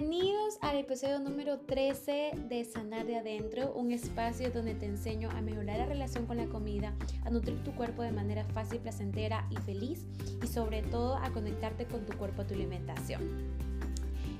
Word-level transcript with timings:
Bienvenidos 0.00 0.58
al 0.60 0.76
episodio 0.76 1.18
número 1.18 1.58
13 1.58 2.30
de 2.48 2.64
Sanar 2.64 3.04
de 3.04 3.16
Adentro, 3.16 3.72
un 3.72 3.90
espacio 3.90 4.48
donde 4.52 4.74
te 4.74 4.86
enseño 4.86 5.28
a 5.30 5.40
mejorar 5.40 5.76
la 5.76 5.86
relación 5.86 6.24
con 6.24 6.36
la 6.36 6.46
comida, 6.46 6.94
a 7.24 7.30
nutrir 7.30 7.64
tu 7.64 7.74
cuerpo 7.74 8.02
de 8.02 8.12
manera 8.12 8.44
fácil, 8.44 8.78
placentera 8.78 9.48
y 9.50 9.56
feliz 9.56 10.06
y 10.40 10.46
sobre 10.46 10.82
todo 10.82 11.16
a 11.16 11.32
conectarte 11.32 11.86
con 11.86 12.06
tu 12.06 12.16
cuerpo, 12.16 12.44
tu 12.44 12.54
alimentación. 12.54 13.22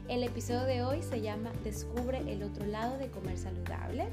El 0.07 0.23
episodio 0.23 0.63
de 0.63 0.85
hoy 0.85 1.03
se 1.03 1.23
llama 1.23 1.51
Descubre 1.65 2.19
el 2.19 2.45
otro 2.45 2.65
lado 2.65 2.97
de 2.97 3.09
comer 3.09 3.37
saludable. 3.37 4.07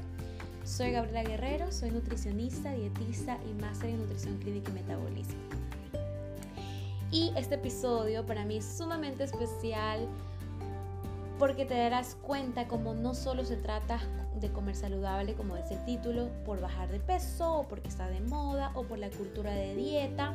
Soy 0.64 0.90
Gabriela 0.90 1.22
Guerrero, 1.22 1.70
soy 1.70 1.92
nutricionista, 1.92 2.72
dietista 2.72 3.38
y 3.48 3.54
máster 3.62 3.90
en 3.90 3.98
nutrición 3.98 4.36
clínica 4.38 4.72
y 4.72 4.74
metabolismo. 4.74 5.38
Y 7.12 7.32
este 7.36 7.54
episodio 7.54 8.26
para 8.26 8.44
mí 8.44 8.56
es 8.56 8.64
sumamente 8.64 9.22
especial 9.22 10.08
porque 11.38 11.64
te 11.64 11.74
darás 11.74 12.16
cuenta 12.22 12.66
como 12.66 12.94
no 12.94 13.14
solo 13.14 13.44
se 13.44 13.56
trata 13.56 14.00
de 14.40 14.50
comer 14.50 14.74
saludable, 14.74 15.34
como 15.34 15.56
dice 15.56 15.74
el 15.74 15.84
título, 15.84 16.28
por 16.44 16.60
bajar 16.60 16.90
de 16.90 17.00
peso 17.00 17.58
o 17.58 17.68
porque 17.68 17.88
está 17.88 18.08
de 18.08 18.20
moda 18.20 18.70
o 18.74 18.84
por 18.84 18.98
la 18.98 19.10
cultura 19.10 19.52
de 19.52 19.74
dieta, 19.74 20.34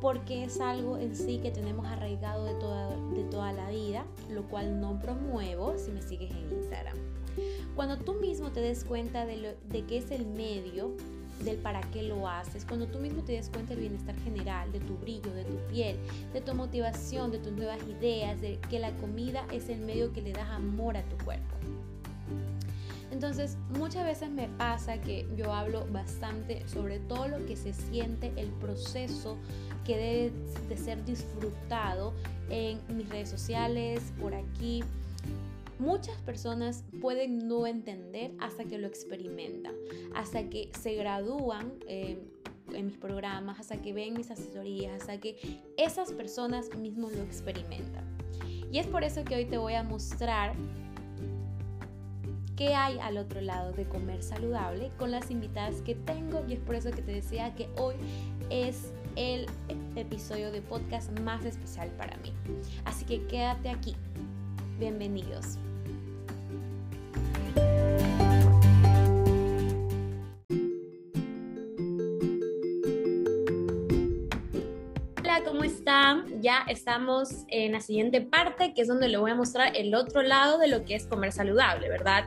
porque 0.00 0.44
es 0.44 0.60
algo 0.60 0.96
en 0.96 1.14
sí 1.14 1.38
que 1.38 1.50
tenemos 1.50 1.86
arraigado 1.86 2.44
de 2.44 2.54
toda, 2.54 2.90
de 3.14 3.24
toda 3.24 3.52
la 3.52 3.68
vida, 3.70 4.04
lo 4.30 4.44
cual 4.44 4.80
no 4.80 4.98
promuevo 4.98 5.76
si 5.78 5.90
me 5.90 6.02
sigues 6.02 6.30
en 6.30 6.58
Instagram. 6.58 6.96
Cuando 7.74 7.98
tú 7.98 8.14
mismo 8.14 8.50
te 8.50 8.60
des 8.60 8.84
cuenta 8.84 9.24
de, 9.26 9.36
lo, 9.36 9.48
de 9.68 9.84
qué 9.86 9.98
es 9.98 10.10
el 10.10 10.26
medio, 10.26 10.96
del 11.44 11.56
para 11.56 11.80
qué 11.90 12.02
lo 12.02 12.28
haces, 12.28 12.64
cuando 12.64 12.86
tú 12.86 12.98
mismo 12.98 13.22
te 13.22 13.32
des 13.32 13.48
cuenta 13.48 13.74
del 13.74 13.80
bienestar 13.80 14.14
general, 14.20 14.70
de 14.72 14.80
tu 14.80 14.96
brillo, 14.96 15.32
de 15.32 15.44
tu 15.44 15.56
piel, 15.68 15.96
de 16.32 16.40
tu 16.40 16.54
motivación, 16.54 17.30
de 17.30 17.38
tus 17.38 17.52
nuevas 17.52 17.78
ideas, 17.88 18.40
de 18.40 18.58
que 18.68 18.78
la 18.78 18.90
comida 18.96 19.44
es 19.52 19.68
el 19.68 19.80
medio 19.80 20.12
que 20.12 20.22
le 20.22 20.32
das 20.32 20.48
amor 20.50 20.96
a 20.96 21.02
tu 21.04 21.16
cuerpo. 21.24 21.54
Entonces, 23.10 23.56
muchas 23.76 24.04
veces 24.04 24.30
me 24.30 24.48
pasa 24.48 25.00
que 25.00 25.26
yo 25.36 25.52
hablo 25.52 25.84
bastante 25.90 26.66
sobre 26.68 27.00
todo 27.00 27.26
lo 27.26 27.44
que 27.44 27.56
se 27.56 27.72
siente, 27.72 28.32
el 28.36 28.48
proceso 28.48 29.36
que 29.84 29.96
debe 29.96 30.32
de 30.68 30.76
ser 30.76 31.04
disfrutado 31.04 32.14
en 32.50 32.80
mis 32.96 33.08
redes 33.08 33.28
sociales, 33.28 34.12
por 34.20 34.34
aquí, 34.34 34.84
Muchas 35.80 36.20
personas 36.20 36.84
pueden 37.00 37.48
no 37.48 37.66
entender 37.66 38.32
hasta 38.38 38.64
que 38.64 38.76
lo 38.76 38.86
experimentan, 38.86 39.74
hasta 40.14 40.50
que 40.50 40.70
se 40.78 40.94
gradúan. 40.94 41.72
Eh, 41.88 42.18
en 42.74 42.86
mis 42.86 42.96
programas, 42.96 43.58
hasta 43.58 43.78
que 43.78 43.92
ven 43.92 44.14
mis 44.14 44.30
asesorías, 44.30 45.00
hasta 45.00 45.18
que 45.18 45.60
esas 45.76 46.12
personas 46.12 46.72
mismos 46.76 47.12
lo 47.12 47.22
experimentan. 47.24 48.04
Y 48.70 48.78
es 48.78 48.86
por 48.86 49.02
eso 49.02 49.24
que 49.24 49.34
hoy 49.34 49.44
te 49.46 49.58
voy 49.58 49.74
a 49.74 49.82
mostrar 49.82 50.54
qué 52.56 52.74
hay 52.74 52.98
al 53.00 53.16
otro 53.16 53.40
lado 53.40 53.72
de 53.72 53.88
comer 53.88 54.22
saludable 54.22 54.92
con 54.98 55.10
las 55.10 55.30
invitadas 55.30 55.82
que 55.82 55.94
tengo 55.94 56.44
y 56.46 56.52
es 56.52 56.60
por 56.60 56.74
eso 56.74 56.90
que 56.90 57.02
te 57.02 57.12
decía 57.12 57.54
que 57.54 57.68
hoy 57.76 57.94
es 58.50 58.92
el 59.16 59.46
episodio 59.96 60.52
de 60.52 60.62
podcast 60.62 61.18
más 61.20 61.44
especial 61.44 61.90
para 61.96 62.16
mí. 62.18 62.32
Así 62.84 63.04
que 63.04 63.26
quédate 63.26 63.70
aquí. 63.70 63.96
Bienvenidos. 64.78 65.58
Ya 76.40 76.64
estamos 76.68 77.44
en 77.48 77.72
la 77.72 77.80
siguiente 77.80 78.22
parte, 78.22 78.72
que 78.72 78.80
es 78.80 78.88
donde 78.88 79.08
le 79.08 79.18
voy 79.18 79.30
a 79.30 79.34
mostrar 79.34 79.76
el 79.76 79.94
otro 79.94 80.22
lado 80.22 80.58
de 80.58 80.68
lo 80.68 80.84
que 80.84 80.94
es 80.94 81.06
comer 81.06 81.32
saludable, 81.32 81.88
¿verdad? 81.90 82.24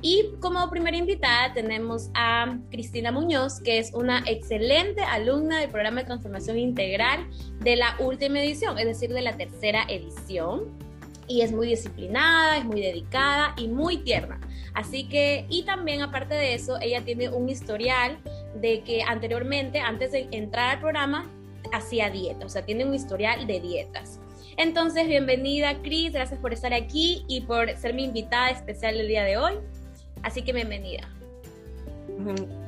Y 0.00 0.24
como 0.40 0.68
primera 0.70 0.96
invitada 0.96 1.52
tenemos 1.52 2.10
a 2.14 2.58
Cristina 2.70 3.12
Muñoz, 3.12 3.60
que 3.60 3.78
es 3.78 3.92
una 3.92 4.24
excelente 4.26 5.02
alumna 5.02 5.60
del 5.60 5.68
programa 5.68 6.00
de 6.00 6.06
transformación 6.06 6.58
integral 6.58 7.28
de 7.60 7.76
la 7.76 7.94
última 8.00 8.40
edición, 8.40 8.78
es 8.78 8.86
decir, 8.86 9.12
de 9.12 9.20
la 9.20 9.36
tercera 9.36 9.84
edición. 9.88 10.64
Y 11.28 11.42
es 11.42 11.52
muy 11.52 11.68
disciplinada, 11.68 12.56
es 12.56 12.64
muy 12.64 12.80
dedicada 12.80 13.54
y 13.56 13.68
muy 13.68 13.98
tierna. 13.98 14.40
Así 14.74 15.08
que, 15.08 15.46
y 15.48 15.64
también 15.64 16.00
aparte 16.00 16.34
de 16.34 16.54
eso, 16.54 16.78
ella 16.80 17.02
tiene 17.04 17.28
un 17.28 17.48
historial 17.48 18.18
de 18.56 18.80
que 18.80 19.02
anteriormente, 19.02 19.78
antes 19.78 20.10
de 20.10 20.26
entrar 20.32 20.70
al 20.70 20.80
programa, 20.80 21.30
hacía 21.72 22.10
dieta, 22.10 22.46
o 22.46 22.48
sea, 22.48 22.64
tiene 22.64 22.84
un 22.84 22.94
historial 22.94 23.46
de 23.46 23.60
dietas. 23.60 24.20
Entonces, 24.56 25.08
bienvenida 25.08 25.80
Cris, 25.82 26.12
gracias 26.12 26.38
por 26.38 26.52
estar 26.52 26.74
aquí 26.74 27.24
y 27.26 27.42
por 27.42 27.76
ser 27.76 27.94
mi 27.94 28.04
invitada 28.04 28.50
especial 28.50 29.00
el 29.00 29.08
día 29.08 29.24
de 29.24 29.38
hoy. 29.38 29.54
Así 30.22 30.42
que 30.42 30.52
bienvenida. 30.52 31.08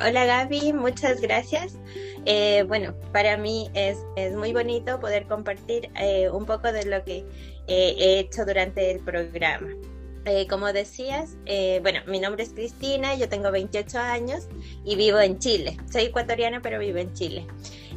Hola 0.01 0.25
Gaby, 0.25 0.73
muchas 0.73 1.21
gracias. 1.21 1.77
Eh, 2.25 2.65
bueno, 2.67 2.95
para 3.13 3.37
mí 3.37 3.71
es, 3.75 3.99
es, 4.17 4.35
muy 4.35 4.53
bonito 4.53 4.99
poder 4.99 5.27
compartir 5.27 5.91
eh, 6.01 6.31
un 6.31 6.47
poco 6.47 6.73
de 6.73 6.85
lo 6.87 7.05
que 7.05 7.25
eh, 7.67 7.95
he 7.99 8.19
hecho 8.21 8.45
durante 8.45 8.91
el 8.91 9.01
programa. 9.01 9.69
como 10.49 10.73
decías, 10.73 11.37
bueno, 11.83 12.01
mi 12.07 12.19
nombre 12.19 12.43
es 12.45 12.51
Cristina, 12.55 13.15
yo 13.15 13.29
tengo 13.29 13.51
28 13.51 13.99
años 13.99 14.49
y 14.85 14.97
vivo 14.97 15.21
en 15.21 15.39
Chile. 15.39 15.77
Soy 15.93 16.05
ecuatoriana, 16.05 16.63
pero 16.63 16.79
vivo 16.79 16.99
en 16.99 17.13
Chile. 17.13 17.47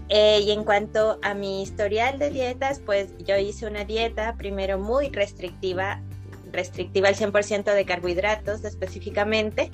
Eh, 0.10 0.40
y 0.42 0.52
en 0.52 0.64
cuanto 0.64 1.20
a 1.22 1.34
mi 1.34 1.62
historial 1.62 2.18
de 2.20 2.30
dietas, 2.30 2.80
pues 2.80 3.10
yo 3.20 3.38
hice 3.38 3.68
una 3.68 3.84
dieta 3.84 4.36
primero 4.38 4.80
muy 4.80 5.10
restrictiva, 5.10 6.02
restrictiva 6.52 7.10
al 7.10 7.16
100% 7.16 7.74
de 7.74 7.86
carbohidratos 7.86 8.64
específicamente, 8.64 9.70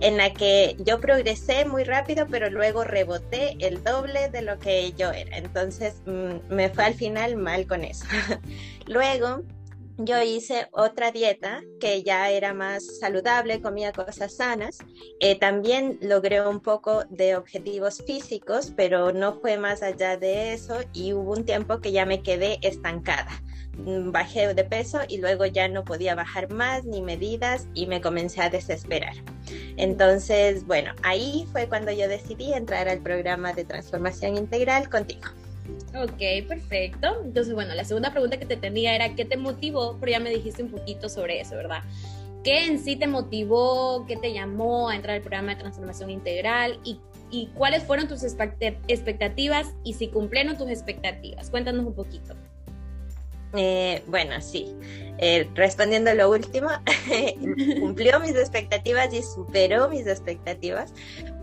en 0.00 0.16
la 0.16 0.32
que 0.32 0.76
yo 0.78 1.00
progresé 1.00 1.66
muy 1.66 1.84
rápido, 1.84 2.26
pero 2.30 2.48
luego 2.48 2.84
reboté 2.84 3.56
el 3.60 3.84
doble 3.84 4.30
de 4.30 4.42
lo 4.42 4.58
que 4.58 4.92
yo 4.92 5.12
era. 5.12 5.36
Entonces 5.36 5.96
mm, 6.06 6.54
me 6.54 6.70
fue 6.70 6.84
al 6.84 6.94
final 6.94 7.36
mal 7.36 7.66
con 7.66 7.84
eso. 7.84 8.06
luego 8.86 9.42
yo 9.98 10.22
hice 10.22 10.68
otra 10.72 11.12
dieta 11.12 11.62
que 11.80 12.02
ya 12.02 12.30
era 12.30 12.52
más 12.52 12.98
saludable, 12.98 13.62
comía 13.62 13.92
cosas 13.92 14.36
sanas. 14.36 14.78
Eh, 15.20 15.38
también 15.38 15.98
logré 16.00 16.46
un 16.46 16.60
poco 16.60 17.04
de 17.10 17.36
objetivos 17.36 18.02
físicos, 18.06 18.72
pero 18.76 19.12
no 19.12 19.40
fue 19.40 19.56
más 19.56 19.82
allá 19.82 20.16
de 20.16 20.52
eso 20.52 20.78
y 20.92 21.12
hubo 21.12 21.32
un 21.32 21.44
tiempo 21.44 21.80
que 21.80 21.92
ya 21.92 22.06
me 22.06 22.22
quedé 22.22 22.58
estancada. 22.62 23.30
Mm, 23.78 24.12
bajé 24.12 24.54
de 24.54 24.64
peso 24.64 25.00
y 25.08 25.18
luego 25.18 25.46
ya 25.46 25.68
no 25.68 25.84
podía 25.84 26.14
bajar 26.14 26.52
más 26.52 26.84
ni 26.84 27.02
medidas 27.02 27.68
y 27.74 27.86
me 27.86 28.00
comencé 28.00 28.42
a 28.42 28.50
desesperar. 28.50 29.14
Entonces, 29.76 30.64
bueno, 30.66 30.92
ahí 31.02 31.46
fue 31.52 31.68
cuando 31.68 31.92
yo 31.92 32.08
decidí 32.08 32.52
entrar 32.52 32.88
al 32.88 33.00
programa 33.00 33.52
de 33.52 33.64
transformación 33.64 34.36
integral 34.36 34.88
contigo. 34.88 35.28
Ok, 35.94 36.48
perfecto. 36.48 37.22
Entonces, 37.24 37.54
bueno, 37.54 37.74
la 37.74 37.84
segunda 37.84 38.10
pregunta 38.10 38.36
que 38.36 38.46
te 38.46 38.56
tenía 38.56 38.94
era, 38.94 39.14
¿qué 39.14 39.24
te 39.24 39.36
motivó? 39.36 39.96
Pero 40.00 40.12
ya 40.12 40.20
me 40.20 40.30
dijiste 40.30 40.62
un 40.62 40.70
poquito 40.70 41.08
sobre 41.08 41.40
eso, 41.40 41.54
¿verdad? 41.54 41.82
¿Qué 42.42 42.66
en 42.66 42.78
sí 42.78 42.96
te 42.96 43.06
motivó? 43.06 44.04
¿Qué 44.06 44.16
te 44.16 44.32
llamó 44.32 44.90
a 44.90 44.96
entrar 44.96 45.16
al 45.16 45.22
programa 45.22 45.54
de 45.54 45.60
transformación 45.60 46.10
integral? 46.10 46.78
¿Y, 46.84 47.00
cuáles 47.54 47.82
fueron 47.82 48.06
tus 48.06 48.22
expectativas 48.22 49.66
y 49.82 49.94
si 49.94 50.06
cumplieron 50.06 50.56
tus 50.56 50.68
expectativas? 50.68 51.50
Cuéntanos 51.50 51.84
un 51.84 51.94
poquito. 51.94 52.34
Eh, 53.56 54.04
bueno, 54.06 54.40
sí. 54.40 54.72
Eh, 55.18 55.48
respondiendo 55.54 56.10
a 56.10 56.14
lo 56.14 56.30
último, 56.30 56.68
cumplió 57.80 58.20
mis 58.20 58.36
expectativas 58.36 59.12
y 59.12 59.22
superó 59.22 59.88
mis 59.88 60.06
expectativas, 60.06 60.92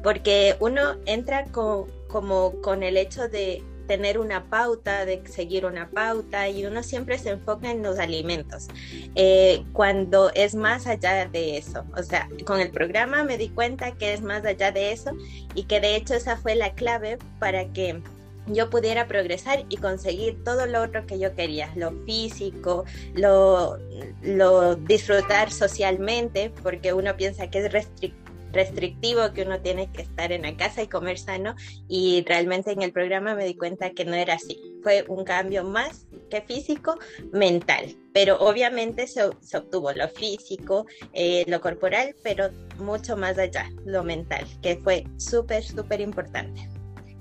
porque 0.03 0.55
uno 0.59 0.97
entra 1.05 1.45
como 1.45 2.61
con 2.61 2.83
el 2.83 2.95
hecho 2.95 3.27
de 3.27 3.63
tener 3.91 4.19
una 4.19 4.45
pauta, 4.45 5.05
de 5.05 5.21
seguir 5.27 5.65
una 5.65 5.89
pauta 5.89 6.47
y 6.47 6.65
uno 6.65 6.81
siempre 6.81 7.17
se 7.17 7.31
enfoca 7.31 7.69
en 7.69 7.83
los 7.83 7.99
alimentos, 7.99 8.69
eh, 9.15 9.65
cuando 9.73 10.31
es 10.33 10.55
más 10.55 10.87
allá 10.87 11.25
de 11.25 11.57
eso. 11.57 11.83
O 11.97 12.01
sea, 12.01 12.29
con 12.45 12.61
el 12.61 12.71
programa 12.71 13.25
me 13.25 13.37
di 13.37 13.49
cuenta 13.49 13.91
que 13.91 14.13
es 14.13 14.21
más 14.21 14.45
allá 14.45 14.71
de 14.71 14.93
eso 14.93 15.11
y 15.55 15.63
que 15.63 15.81
de 15.81 15.97
hecho 15.97 16.13
esa 16.13 16.37
fue 16.37 16.55
la 16.55 16.73
clave 16.73 17.17
para 17.37 17.65
que 17.73 18.01
yo 18.47 18.69
pudiera 18.69 19.07
progresar 19.07 19.65
y 19.67 19.75
conseguir 19.75 20.41
todo 20.45 20.67
lo 20.67 20.83
otro 20.83 21.05
que 21.05 21.19
yo 21.19 21.35
quería, 21.35 21.69
lo 21.75 21.91
físico, 22.05 22.85
lo, 23.13 23.77
lo 24.21 24.75
disfrutar 24.75 25.51
socialmente, 25.51 26.49
porque 26.63 26.93
uno 26.93 27.17
piensa 27.17 27.49
que 27.49 27.59
es 27.59 27.73
restrictivo 27.73 28.20
restrictivo 28.51 29.33
que 29.33 29.43
uno 29.43 29.59
tiene 29.61 29.91
que 29.91 30.01
estar 30.01 30.31
en 30.31 30.43
la 30.43 30.55
casa 30.55 30.81
y 30.81 30.87
comer 30.87 31.17
sano 31.17 31.55
y 31.87 32.23
realmente 32.27 32.71
en 32.71 32.81
el 32.81 32.91
programa 32.91 33.35
me 33.35 33.45
di 33.45 33.55
cuenta 33.55 33.91
que 33.91 34.05
no 34.05 34.13
era 34.13 34.35
así. 34.35 34.59
Fue 34.83 35.05
un 35.07 35.23
cambio 35.23 35.63
más 35.63 36.07
que 36.29 36.41
físico, 36.41 36.97
mental, 37.31 37.95
pero 38.13 38.37
obviamente 38.39 39.07
se, 39.07 39.23
obtuvo 39.23 39.91
lo 39.91 40.07
físico, 40.07 40.85
eh, 41.13 41.43
lo 41.47 41.61
corporal, 41.61 42.15
pero 42.23 42.49
mucho 42.79 43.17
más 43.17 43.37
allá, 43.37 43.69
lo 43.85 44.03
mental, 44.03 44.45
que 44.61 44.77
fue 44.77 45.03
súper, 45.17 45.63
súper 45.63 46.01
importante. 46.01 46.67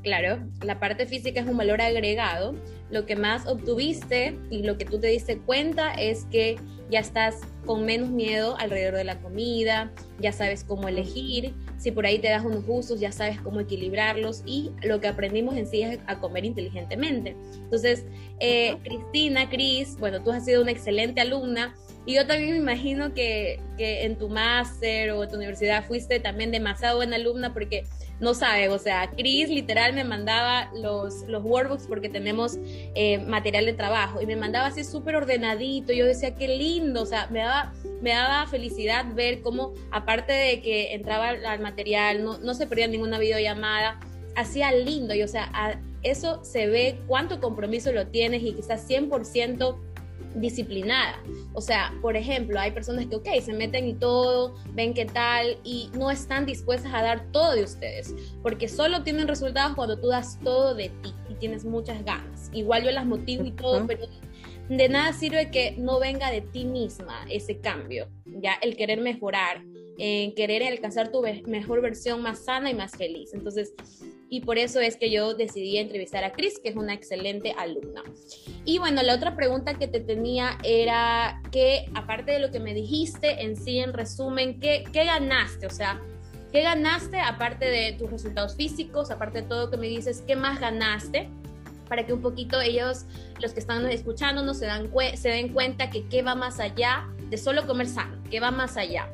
Claro, 0.02 0.38
la 0.62 0.80
parte 0.80 1.06
física 1.06 1.40
es 1.40 1.46
un 1.46 1.58
valor 1.58 1.82
agregado. 1.82 2.54
Lo 2.90 3.04
que 3.04 3.16
más 3.16 3.46
obtuviste 3.46 4.38
y 4.50 4.62
lo 4.62 4.78
que 4.78 4.86
tú 4.86 4.98
te 4.98 5.08
diste 5.08 5.38
cuenta 5.38 5.92
es 5.92 6.24
que 6.30 6.56
ya 6.90 7.00
estás 7.00 7.40
con 7.64 7.84
menos 7.84 8.10
miedo 8.10 8.56
alrededor 8.58 8.96
de 8.96 9.04
la 9.04 9.20
comida, 9.20 9.92
ya 10.18 10.32
sabes 10.32 10.64
cómo 10.64 10.88
elegir, 10.88 11.54
si 11.78 11.92
por 11.92 12.04
ahí 12.04 12.18
te 12.18 12.28
das 12.28 12.44
unos 12.44 12.66
gustos, 12.66 13.00
ya 13.00 13.12
sabes 13.12 13.40
cómo 13.40 13.60
equilibrarlos 13.60 14.42
y 14.44 14.70
lo 14.82 15.00
que 15.00 15.08
aprendimos 15.08 15.56
en 15.56 15.66
sí 15.66 15.82
es 15.82 15.98
a 16.06 16.18
comer 16.18 16.44
inteligentemente. 16.44 17.36
Entonces, 17.54 18.04
eh, 18.40 18.76
Cristina, 18.82 19.48
Cris, 19.48 19.96
bueno, 19.98 20.22
tú 20.22 20.30
has 20.32 20.44
sido 20.44 20.62
una 20.62 20.72
excelente 20.72 21.20
alumna 21.20 21.74
y 22.06 22.14
yo 22.14 22.26
también 22.26 22.52
me 22.52 22.58
imagino 22.58 23.14
que, 23.14 23.60
que 23.76 24.04
en 24.04 24.16
tu 24.16 24.28
máster 24.28 25.12
o 25.12 25.22
en 25.22 25.30
tu 25.30 25.36
universidad 25.36 25.86
fuiste 25.86 26.18
también 26.18 26.50
demasiado 26.50 26.96
buena 26.96 27.16
alumna 27.16 27.52
porque 27.52 27.84
no 28.20 28.34
sabe, 28.34 28.68
o 28.68 28.78
sea, 28.78 29.10
Chris 29.10 29.48
literal 29.48 29.94
me 29.94 30.04
mandaba 30.04 30.70
los, 30.74 31.22
los 31.26 31.42
workbooks 31.42 31.86
porque 31.86 32.08
tenemos 32.08 32.58
eh, 32.94 33.18
material 33.18 33.64
de 33.64 33.72
trabajo 33.72 34.20
y 34.20 34.26
me 34.26 34.36
mandaba 34.36 34.66
así 34.66 34.84
súper 34.84 35.16
ordenadito. 35.16 35.92
Yo 35.92 36.06
decía, 36.06 36.34
qué 36.34 36.48
lindo, 36.48 37.02
o 37.02 37.06
sea, 37.06 37.28
me 37.30 37.40
daba, 37.40 37.72
me 38.02 38.10
daba 38.10 38.46
felicidad 38.46 39.06
ver 39.14 39.40
cómo, 39.40 39.72
aparte 39.90 40.32
de 40.32 40.60
que 40.60 40.94
entraba 40.94 41.30
al 41.30 41.60
material, 41.60 42.22
no, 42.22 42.38
no 42.38 42.54
se 42.54 42.66
perdía 42.66 42.88
ninguna 42.88 43.18
videollamada, 43.18 43.98
hacía 44.36 44.70
lindo 44.72 45.14
y, 45.14 45.22
o 45.22 45.28
sea, 45.28 45.80
eso 46.02 46.44
se 46.44 46.66
ve 46.66 46.98
cuánto 47.06 47.40
compromiso 47.40 47.92
lo 47.92 48.06
tienes 48.06 48.42
y 48.42 48.52
quizás 48.52 48.88
100% 48.88 49.76
disciplinada. 50.34 51.22
O 51.52 51.60
sea, 51.60 51.92
por 52.00 52.16
ejemplo, 52.16 52.58
hay 52.58 52.70
personas 52.70 53.06
que, 53.06 53.16
ok, 53.16 53.28
se 53.42 53.52
meten 53.52 53.88
y 53.88 53.94
todo, 53.94 54.54
ven 54.74 54.94
qué 54.94 55.04
tal 55.06 55.58
y 55.64 55.90
no 55.94 56.10
están 56.10 56.46
dispuestas 56.46 56.92
a 56.94 57.02
dar 57.02 57.26
todo 57.32 57.52
de 57.52 57.64
ustedes, 57.64 58.14
porque 58.42 58.68
solo 58.68 59.02
tienen 59.02 59.28
resultados 59.28 59.74
cuando 59.74 59.98
tú 59.98 60.08
das 60.08 60.38
todo 60.42 60.74
de 60.74 60.88
ti 61.02 61.12
y 61.28 61.34
tienes 61.34 61.64
muchas 61.64 62.04
ganas. 62.04 62.50
Igual 62.52 62.84
yo 62.84 62.90
las 62.90 63.06
motivo 63.06 63.44
y 63.44 63.52
todo, 63.52 63.86
pero 63.86 64.06
de 64.68 64.88
nada 64.88 65.12
sirve 65.12 65.50
que 65.50 65.74
no 65.78 65.98
venga 65.98 66.30
de 66.30 66.42
ti 66.42 66.64
misma 66.64 67.24
ese 67.28 67.58
cambio, 67.58 68.08
ya 68.24 68.54
el 68.62 68.76
querer 68.76 69.00
mejorar, 69.00 69.62
en 70.02 70.34
querer 70.34 70.62
alcanzar 70.62 71.12
tu 71.12 71.22
mejor 71.46 71.82
versión 71.82 72.22
más 72.22 72.46
sana 72.46 72.70
y 72.70 72.74
más 72.74 72.96
feliz. 72.96 73.34
Entonces, 73.34 73.74
y 74.30 74.40
por 74.40 74.56
eso 74.56 74.80
es 74.80 74.96
que 74.96 75.10
yo 75.10 75.34
decidí 75.34 75.76
entrevistar 75.76 76.24
a 76.24 76.32
Cris, 76.32 76.58
que 76.58 76.70
es 76.70 76.76
una 76.76 76.94
excelente 76.94 77.52
alumna. 77.58 78.02
Y 78.64 78.78
bueno, 78.78 79.02
la 79.02 79.14
otra 79.14 79.36
pregunta 79.36 79.74
que 79.74 79.88
te 79.88 80.00
tenía 80.00 80.56
era 80.64 81.42
que, 81.52 81.84
aparte 81.94 82.32
de 82.32 82.38
lo 82.38 82.50
que 82.50 82.60
me 82.60 82.72
dijiste, 82.72 83.42
en 83.42 83.56
sí, 83.56 83.78
en 83.78 83.92
resumen, 83.92 84.58
¿qué, 84.58 84.84
qué 84.90 85.04
ganaste? 85.04 85.66
O 85.66 85.70
sea, 85.70 86.00
¿qué 86.50 86.62
ganaste 86.62 87.20
aparte 87.20 87.66
de 87.66 87.92
tus 87.92 88.10
resultados 88.10 88.56
físicos, 88.56 89.10
aparte 89.10 89.42
de 89.42 89.48
todo 89.48 89.66
lo 89.66 89.70
que 89.70 89.76
me 89.76 89.88
dices, 89.88 90.24
qué 90.26 90.34
más 90.34 90.60
ganaste? 90.60 91.28
Para 91.90 92.06
que 92.06 92.14
un 92.14 92.22
poquito 92.22 92.58
ellos, 92.58 93.04
los 93.38 93.52
que 93.52 93.60
están 93.60 93.84
escuchándonos, 93.90 94.56
se, 94.56 95.16
se 95.18 95.28
den 95.28 95.52
cuenta 95.52 95.90
que 95.90 96.06
qué 96.08 96.22
va 96.22 96.34
más 96.34 96.58
allá 96.58 97.06
de 97.28 97.36
solo 97.36 97.66
comer 97.66 97.88
sano, 97.88 98.16
qué 98.30 98.40
va 98.40 98.50
más 98.50 98.78
allá. 98.78 99.10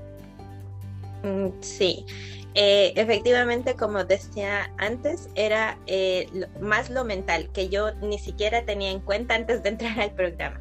Mm, 1.26 1.49
sí, 1.61 2.06
eh, 2.55 2.93
efectivamente, 2.94 3.75
como 3.75 4.05
decía 4.05 4.73
antes, 4.78 5.28
era 5.34 5.76
eh, 5.87 6.28
más 6.61 6.88
lo 6.88 7.05
mental, 7.05 7.50
que 7.52 7.69
yo 7.69 7.93
ni 7.96 8.19
siquiera 8.19 8.64
tenía 8.64 8.93
en 8.93 9.00
cuenta 9.00 9.34
antes 9.34 9.62
de 9.64 9.70
entrar 9.70 9.99
al 10.00 10.12
programa. 10.12 10.61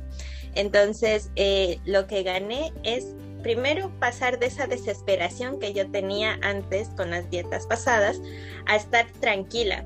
Entonces, 0.55 1.29
eh, 1.35 1.79
lo 1.85 2.07
que 2.07 2.23
gané 2.23 2.73
es 2.83 3.13
primero 3.43 3.91
pasar 3.99 4.39
de 4.39 4.47
esa 4.47 4.65
desesperación 4.65 5.59
que 5.59 5.71
yo 5.73 5.91
tenía 5.91 6.39
antes 6.41 6.89
con 6.97 7.11
las 7.11 7.29
dietas 7.29 7.67
pasadas 7.67 8.19
a 8.65 8.75
estar 8.75 9.05
tranquila, 9.19 9.85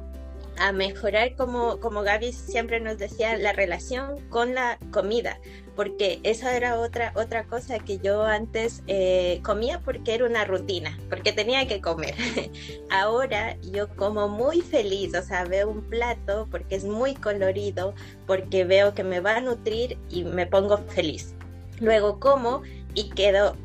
a 0.60 0.72
mejorar, 0.72 1.36
como, 1.36 1.80
como 1.80 2.04
Gaby 2.04 2.34
siempre 2.34 2.80
nos 2.80 2.98
decía, 2.98 3.38
la 3.38 3.54
relación 3.54 4.20
con 4.30 4.54
la 4.54 4.78
comida, 4.92 5.40
porque 5.76 6.20
esa 6.24 6.56
era 6.56 6.78
otra, 6.78 7.14
otra 7.16 7.46
cosa 7.46 7.80
que 7.80 8.00
yo 8.00 8.24
antes 8.24 8.84
eh, 8.88 9.40
comía 9.44 9.80
porque 9.80 10.14
era 10.14 10.26
una 10.26 10.44
rutina, 10.44 11.00
porque 11.10 11.32
tenía 11.32 11.68
que 11.68 11.80
comer. 11.80 12.14
Ahora 12.90 13.56
yo 13.62 13.88
como 13.96 14.28
muy 14.28 14.62
feliz, 14.62 15.16
o 15.16 15.24
sea, 15.24 15.46
veo 15.46 15.70
un 15.70 15.82
plato 15.84 16.48
porque 16.52 16.76
es 16.76 16.84
muy 16.84 17.16
colorido, 17.16 17.96
porque 18.28 18.66
veo 18.66 18.94
que 18.94 19.06
me 19.06 19.22
va 19.22 19.38
a 19.38 19.42
nutrir 19.42 19.98
y 20.10 20.26
me 20.26 20.46
pongo 20.46 20.78
feliz. 20.78 21.34
Luego 21.80 22.20
como 22.20 22.62
y 22.94 23.10
quedo 23.12 23.56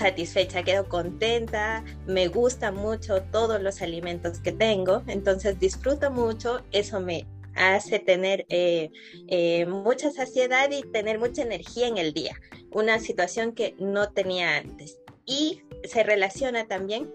satisfecha, 0.00 0.62
quedo 0.62 0.88
contenta, 0.88 1.84
me 2.06 2.28
gusta 2.28 2.72
mucho 2.72 3.22
todos 3.30 3.60
los 3.60 3.82
alimentos 3.82 4.40
que 4.40 4.50
tengo, 4.52 5.02
entonces 5.06 5.60
disfruto 5.60 6.10
mucho, 6.10 6.62
eso 6.72 7.00
me 7.00 7.26
hace 7.54 7.98
tener 7.98 8.46
eh, 8.48 8.90
eh, 9.28 9.66
mucha 9.66 10.10
saciedad 10.10 10.70
y 10.70 10.82
tener 10.90 11.18
mucha 11.18 11.42
energía 11.42 11.86
en 11.86 11.98
el 11.98 12.14
día, 12.14 12.34
una 12.72 12.98
situación 12.98 13.52
que 13.52 13.74
no 13.78 14.10
tenía 14.10 14.56
antes. 14.56 14.98
Y 15.26 15.62
se 15.84 16.02
relaciona 16.02 16.66
también 16.66 17.12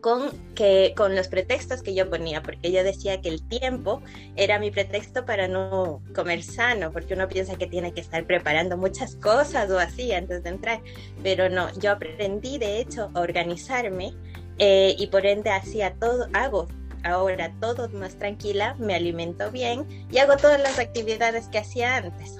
con, 0.00 0.30
que, 0.54 0.94
con 0.96 1.14
los 1.14 1.28
pretextos 1.28 1.82
que 1.82 1.94
yo 1.94 2.08
ponía, 2.08 2.42
porque 2.42 2.72
yo 2.72 2.82
decía 2.84 3.20
que 3.20 3.28
el 3.28 3.46
tiempo 3.46 4.02
era 4.36 4.58
mi 4.58 4.70
pretexto 4.70 5.24
para 5.24 5.48
no 5.48 6.02
comer 6.14 6.42
sano, 6.42 6.92
porque 6.92 7.14
uno 7.14 7.28
piensa 7.28 7.56
que 7.56 7.66
tiene 7.66 7.92
que 7.92 8.00
estar 8.00 8.26
preparando 8.26 8.76
muchas 8.76 9.16
cosas 9.16 9.70
o 9.70 9.78
así 9.78 10.12
antes 10.12 10.42
de 10.42 10.50
entrar, 10.50 10.80
pero 11.22 11.48
no, 11.48 11.72
yo 11.78 11.92
aprendí 11.92 12.58
de 12.58 12.80
hecho 12.80 13.10
a 13.14 13.20
organizarme 13.20 14.14
eh, 14.58 14.94
y 14.98 15.06
por 15.08 15.26
ende 15.26 15.50
hacía 15.50 15.94
todo, 15.94 16.28
hago 16.32 16.68
ahora 17.04 17.52
todo 17.60 17.88
más 17.90 18.16
tranquila, 18.16 18.74
me 18.78 18.94
alimento 18.94 19.50
bien 19.50 19.86
y 20.10 20.18
hago 20.18 20.36
todas 20.36 20.60
las 20.60 20.78
actividades 20.78 21.48
que 21.48 21.58
hacía 21.58 21.96
antes. 21.96 22.38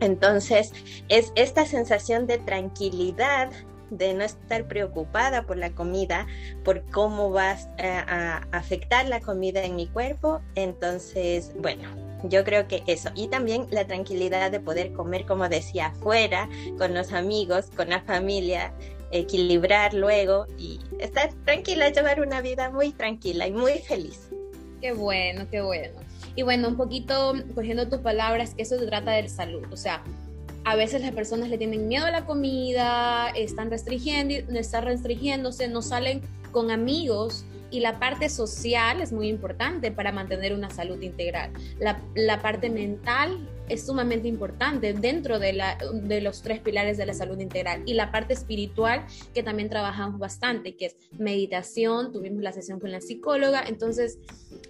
Entonces, 0.00 0.72
es 1.08 1.32
esta 1.34 1.64
sensación 1.64 2.26
de 2.26 2.38
tranquilidad 2.38 3.50
de 3.96 4.14
no 4.14 4.24
estar 4.24 4.66
preocupada 4.66 5.42
por 5.42 5.56
la 5.56 5.70
comida, 5.70 6.26
por 6.64 6.84
cómo 6.90 7.30
va 7.30 7.56
a, 7.78 8.46
afectar 8.52 9.06
la 9.08 9.20
comida 9.20 9.64
en 9.64 9.76
mi 9.76 9.86
cuerpo. 9.86 10.40
Entonces, 10.54 11.52
bueno, 11.58 11.88
yo 12.24 12.44
creo 12.44 12.68
que 12.68 12.82
eso. 12.86 13.10
Y 13.14 13.28
también 13.28 13.66
la 13.70 13.86
tranquilidad 13.86 14.50
de 14.50 14.60
poder 14.60 14.92
comer, 14.92 15.26
como 15.26 15.48
decía, 15.48 15.86
afuera, 15.86 16.48
con 16.78 16.94
los 16.94 17.12
amigos, 17.12 17.70
con 17.76 17.90
la 17.90 18.00
familia, 18.02 18.72
equilibrar 19.10 19.94
luego 19.94 20.46
y 20.58 20.80
estar 20.98 21.32
tranquila, 21.44 21.90
llevar 21.90 22.20
una 22.20 22.40
vida 22.40 22.70
muy 22.70 22.92
tranquila 22.92 23.46
y 23.46 23.52
muy 23.52 23.78
feliz. 23.78 24.30
Qué 24.80 24.92
bueno, 24.92 25.46
qué 25.50 25.62
bueno. 25.62 26.00
Y 26.36 26.42
bueno, 26.42 26.68
un 26.68 26.76
poquito 26.76 27.34
cogiendo 27.54 27.88
tus 27.88 28.00
palabras, 28.00 28.54
que 28.54 28.62
eso 28.62 28.78
se 28.78 28.86
trata 28.86 29.12
de 29.12 29.28
salud. 29.28 29.64
O 29.70 29.76
sea, 29.76 30.02
a 30.64 30.76
veces 30.76 31.02
las 31.02 31.12
personas 31.12 31.50
le 31.50 31.58
tienen 31.58 31.88
miedo 31.88 32.06
a 32.06 32.10
la 32.10 32.24
comida, 32.24 33.28
están 33.30 33.70
restringiendo, 33.70 34.34
están 34.58 34.84
restringiéndose, 34.84 35.68
no 35.68 35.82
salen 35.82 36.22
con 36.52 36.70
amigos 36.70 37.44
y 37.70 37.80
la 37.80 37.98
parte 37.98 38.28
social 38.28 39.00
es 39.00 39.12
muy 39.12 39.28
importante 39.28 39.90
para 39.90 40.12
mantener 40.12 40.54
una 40.54 40.70
salud 40.70 41.00
integral. 41.02 41.50
La, 41.78 42.00
la 42.14 42.40
parte 42.40 42.70
mental 42.70 43.48
es 43.68 43.86
sumamente 43.86 44.28
importante 44.28 44.92
dentro 44.92 45.38
de, 45.38 45.52
la, 45.52 45.78
de 45.92 46.20
los 46.20 46.42
tres 46.42 46.60
pilares 46.60 46.96
de 46.96 47.06
la 47.06 47.14
salud 47.14 47.38
integral 47.38 47.82
y 47.86 47.94
la 47.94 48.10
parte 48.10 48.34
espiritual 48.34 49.06
que 49.32 49.42
también 49.42 49.68
trabajamos 49.68 50.18
bastante, 50.18 50.76
que 50.76 50.86
es 50.86 50.96
meditación, 51.18 52.12
tuvimos 52.12 52.42
la 52.42 52.52
sesión 52.52 52.80
con 52.80 52.92
la 52.92 53.00
psicóloga, 53.00 53.64
entonces 53.66 54.18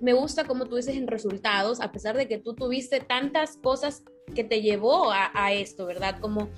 me 0.01 0.13
gusta 0.13 0.45
como 0.45 0.67
tú 0.67 0.77
dices 0.77 0.97
en 0.97 1.07
resultados, 1.07 1.81
a 1.81 1.93
pesar 1.93 2.17
de 2.17 2.29
que 2.29 2.39
tú 2.39 2.55
tuviste 2.55 3.01
tantas 3.01 3.57
cosas 3.57 4.05
que 4.35 4.45
te 4.45 4.63
llevó 4.63 5.11
a, 5.13 5.53
esto, 5.53 5.87
¿verdad? 5.87 6.19
Como 6.21 6.49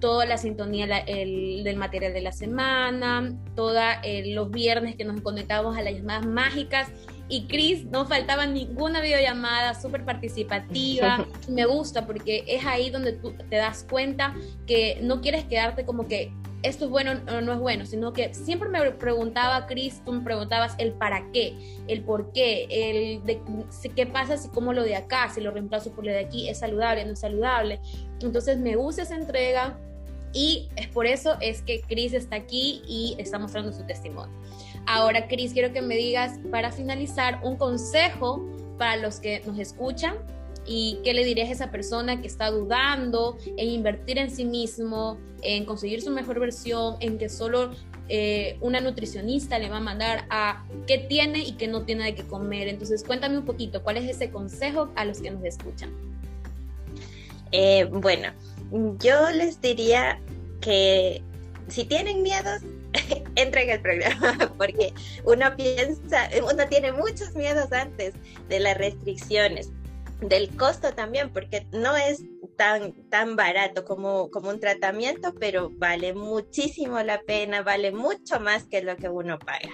toda 0.00 0.26
la 0.26 0.38
sintonía 0.38 0.86
del 0.86 1.76
material 1.76 2.12
de 2.12 2.20
la 2.20 2.32
semana, 2.32 3.36
todos 3.54 3.82
eh, 4.04 4.34
los 4.34 4.50
viernes 4.50 4.96
que 4.96 5.04
nos 5.04 5.20
conectábamos 5.20 5.76
a 5.76 5.82
las 5.82 5.94
llamadas 5.94 6.26
mágicas. 6.26 6.88
Y 7.28 7.46
Cris, 7.46 7.84
no 7.86 8.06
faltaba 8.06 8.46
ninguna 8.46 9.00
videollamada 9.00 9.74
súper 9.74 10.04
participativa. 10.04 11.26
Me 11.48 11.66
gusta 11.66 12.06
porque 12.06 12.44
es 12.46 12.64
ahí 12.64 12.90
donde 12.90 13.12
tú 13.12 13.32
te 13.32 13.56
das 13.56 13.84
cuenta 13.88 14.34
que 14.66 14.98
no 15.02 15.20
quieres 15.20 15.44
quedarte 15.44 15.84
como 15.84 16.06
que 16.06 16.32
esto 16.62 16.86
es 16.86 16.90
bueno 16.90 17.12
o 17.28 17.40
no 17.40 17.52
es 17.52 17.58
bueno, 17.58 17.86
sino 17.86 18.12
que 18.12 18.34
siempre 18.34 18.68
me 18.68 18.90
preguntaba, 18.92 19.66
Cris, 19.66 20.02
tú 20.04 20.12
me 20.12 20.22
preguntabas 20.22 20.74
el 20.78 20.92
para 20.92 21.30
qué, 21.30 21.54
el 21.86 22.02
por 22.02 22.32
qué, 22.32 22.66
el 22.70 23.22
de, 23.24 23.40
qué 23.94 24.06
pasa 24.06 24.36
si 24.36 24.48
como 24.48 24.72
lo 24.72 24.82
de 24.82 24.96
acá, 24.96 25.28
si 25.28 25.40
lo 25.40 25.50
reemplazo 25.52 25.92
por 25.92 26.04
lo 26.04 26.10
de 26.10 26.18
aquí, 26.18 26.48
es 26.48 26.58
saludable, 26.58 27.04
no 27.04 27.12
es 27.12 27.20
saludable. 27.20 27.80
Entonces 28.20 28.58
me 28.58 28.74
gusta 28.74 29.02
esa 29.02 29.16
entrega 29.16 29.78
y 30.32 30.68
es 30.76 30.88
por 30.88 31.06
eso 31.06 31.36
es 31.40 31.62
que 31.62 31.80
Cris 31.82 32.12
está 32.12 32.36
aquí 32.36 32.82
y 32.86 33.14
está 33.18 33.38
mostrando 33.38 33.72
su 33.72 33.84
testimonio. 33.84 34.34
Ahora, 34.86 35.28
Cris, 35.28 35.52
quiero 35.52 35.72
que 35.72 35.82
me 35.82 35.96
digas 35.96 36.38
para 36.50 36.70
finalizar 36.70 37.40
un 37.42 37.56
consejo 37.56 38.46
para 38.78 38.96
los 38.96 39.20
que 39.20 39.42
nos 39.46 39.58
escuchan 39.58 40.16
¿Y 40.66 40.98
qué 41.04 41.14
le 41.14 41.24
dirías 41.24 41.48
a 41.48 41.52
esa 41.52 41.70
persona 41.70 42.20
que 42.20 42.26
está 42.26 42.50
dudando 42.50 43.38
en 43.56 43.68
invertir 43.68 44.18
en 44.18 44.30
sí 44.30 44.44
mismo, 44.44 45.16
en 45.42 45.64
conseguir 45.64 46.02
su 46.02 46.10
mejor 46.10 46.40
versión, 46.40 46.96
en 47.00 47.18
que 47.18 47.28
solo 47.28 47.70
eh, 48.08 48.58
una 48.60 48.80
nutricionista 48.80 49.60
le 49.60 49.68
va 49.68 49.76
a 49.76 49.80
mandar 49.80 50.26
a 50.28 50.66
qué 50.88 50.98
tiene 50.98 51.40
y 51.40 51.52
qué 51.52 51.68
no 51.68 51.82
tiene 51.82 52.04
de 52.04 52.14
qué 52.16 52.24
comer? 52.24 52.66
Entonces, 52.66 53.04
cuéntame 53.04 53.38
un 53.38 53.44
poquito, 53.44 53.82
¿cuál 53.84 53.98
es 53.98 54.10
ese 54.10 54.30
consejo 54.30 54.90
a 54.96 55.04
los 55.04 55.20
que 55.20 55.30
nos 55.30 55.44
escuchan? 55.44 55.90
Eh, 57.52 57.84
bueno, 57.84 58.32
yo 58.98 59.30
les 59.30 59.60
diría 59.60 60.20
que 60.60 61.22
si 61.68 61.84
tienen 61.84 62.22
miedos, 62.22 62.62
entren 63.36 63.70
al 63.70 63.80
programa, 63.80 64.52
porque 64.58 64.92
uno 65.24 65.54
piensa, 65.56 66.28
uno 66.42 66.66
tiene 66.68 66.92
muchos 66.92 67.34
miedos 67.34 67.72
antes 67.72 68.14
de 68.48 68.60
las 68.60 68.76
restricciones, 68.76 69.70
del 70.20 70.48
costo 70.56 70.92
también, 70.94 71.30
porque 71.30 71.66
no 71.72 71.96
es 71.96 72.22
tan, 72.56 72.92
tan 73.10 73.36
barato 73.36 73.84
como, 73.84 74.30
como 74.30 74.50
un 74.50 74.60
tratamiento, 74.60 75.34
pero 75.38 75.70
vale 75.70 76.14
muchísimo 76.14 77.00
la 77.02 77.20
pena, 77.20 77.62
vale 77.62 77.92
mucho 77.92 78.40
más 78.40 78.64
que 78.64 78.82
lo 78.82 78.96
que 78.96 79.08
uno 79.08 79.38
paga. 79.38 79.70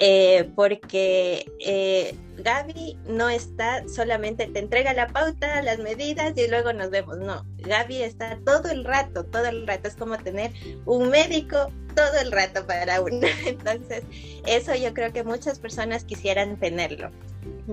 Eh, 0.00 0.50
porque 0.54 1.50
eh, 1.64 2.14
Gaby 2.36 2.98
no 3.06 3.28
está 3.28 3.88
solamente, 3.88 4.46
te 4.46 4.58
entrega 4.58 4.92
la 4.92 5.08
pauta, 5.08 5.62
las 5.62 5.78
medidas 5.78 6.32
y 6.36 6.48
luego 6.48 6.72
nos 6.72 6.90
vemos. 6.90 7.18
No, 7.18 7.44
Gaby 7.58 8.02
está 8.02 8.38
todo 8.44 8.70
el 8.70 8.84
rato, 8.84 9.24
todo 9.24 9.46
el 9.46 9.66
rato. 9.66 9.88
Es 9.88 9.96
como 9.96 10.18
tener 10.18 10.52
un 10.84 11.08
médico 11.10 11.72
todo 11.94 12.20
el 12.20 12.30
rato 12.30 12.66
para 12.66 13.00
uno. 13.00 13.26
Entonces, 13.46 14.04
eso 14.46 14.74
yo 14.74 14.94
creo 14.94 15.12
que 15.12 15.24
muchas 15.24 15.58
personas 15.58 16.04
quisieran 16.04 16.58
tenerlo. 16.58 17.10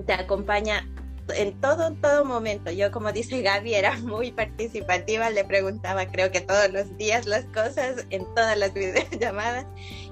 Te 0.05 0.13
acompaña 0.13 0.87
en 1.33 1.59
todo, 1.59 1.93
todo 1.93 2.25
momento. 2.25 2.71
Yo, 2.71 2.91
como 2.91 3.11
dice 3.11 3.41
Gaby, 3.41 3.73
era 3.73 3.97
muy 3.99 4.31
participativa, 4.31 5.29
le 5.29 5.43
preguntaba 5.43 6.05
creo 6.07 6.31
que 6.31 6.41
todos 6.41 6.71
los 6.71 6.97
días 6.97 7.25
las 7.25 7.45
cosas 7.45 8.05
en 8.09 8.25
todas 8.35 8.57
las 8.57 8.73
videollamadas. 8.75 9.65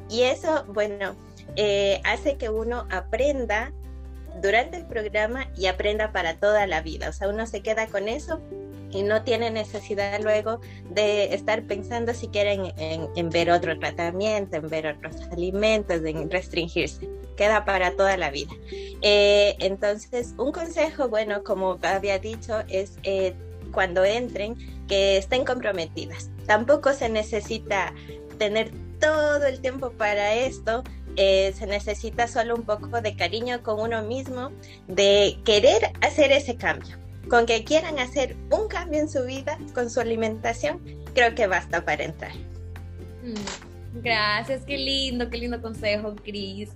Y 0.10 0.24
eso, 0.24 0.65
bueno, 0.70 1.15
eh, 1.55 2.01
hace 2.03 2.38
que 2.38 2.50
uno 2.50 2.88
aprenda 2.91 3.72
durante 4.41 4.77
el 4.77 4.86
programa 4.86 5.48
y 5.55 5.67
aprenda 5.67 6.12
para 6.12 6.39
toda 6.39 6.65
la 6.67 6.82
vida. 6.82 7.10
O 7.10 7.13
sea, 7.13 7.29
uno 7.29 7.46
se 7.46 7.62
queda 7.62 7.88
con 7.88 8.08
eso 8.08 8.41
y 8.91 9.03
no 9.03 9.24
tiene 9.24 9.50
necesidad 9.51 10.20
luego 10.22 10.60
de 10.89 11.34
estar 11.34 11.63
pensando 11.63 12.13
siquiera 12.13 12.53
en, 12.53 12.72
en, 13.15 13.29
ver 13.29 13.50
otro 13.50 13.77
tratamiento, 13.79 14.58
en 14.58 14.70
ver 14.70 14.88
otros 14.88 15.22
alimentos, 15.32 16.03
en 16.05 16.29
restringirse. 16.29 17.10
Queda 17.36 17.66
para 17.66 17.96
toda 17.96 18.18
la 18.18 18.30
vida. 18.30 18.54
Eh, 19.02 19.56
entonces, 19.60 20.34
un 20.38 20.52
consejo, 20.52 21.10
bueno, 21.10 21.44
como 21.44 21.80
había 21.82 22.20
dicho, 22.20 22.63
es 22.68 22.94
eh, 23.04 23.34
cuando 23.72 24.04
entren, 24.04 24.56
que 24.88 25.18
estén 25.18 25.46
comprometidas. 25.46 26.30
Tampoco 26.46 26.94
se 26.94 27.10
necesita 27.10 27.94
tener 28.38 28.72
todo 29.00 29.46
el 29.46 29.60
tiempo 29.60 29.92
para 29.92 30.34
esto, 30.36 30.84
eh, 31.16 31.54
se 31.58 31.68
necesita 31.68 32.28
solo 32.28 32.56
un 32.56 32.63
poco 32.63 33.02
de 33.02 33.16
cariño 33.16 33.63
con 33.63 33.80
uno 33.80 34.04
mismo, 34.04 34.52
de 34.88 35.38
querer 35.44 35.94
hacer 36.02 36.32
ese 36.32 36.56
cambio 36.56 36.98
con 37.30 37.46
que 37.46 37.63
quieran 37.63 38.00
hacer 38.00 38.36
un 38.52 38.68
cambio 38.68 39.00
en 39.00 39.10
su 39.10 39.24
vida 39.24 39.58
con 39.74 39.90
su 39.90 40.00
alimentación, 40.00 40.82
creo 41.13 41.34
que 41.36 41.48
basta 41.48 41.84
para 41.86 42.04
entrar. 42.04 42.34
Mm, 43.24 44.02
gracias, 44.02 44.63
qué 44.66 44.78
lindo, 44.78 45.30
qué 45.30 45.38
lindo 45.38 45.62
consejo, 45.62 46.16
Cris. 46.16 46.70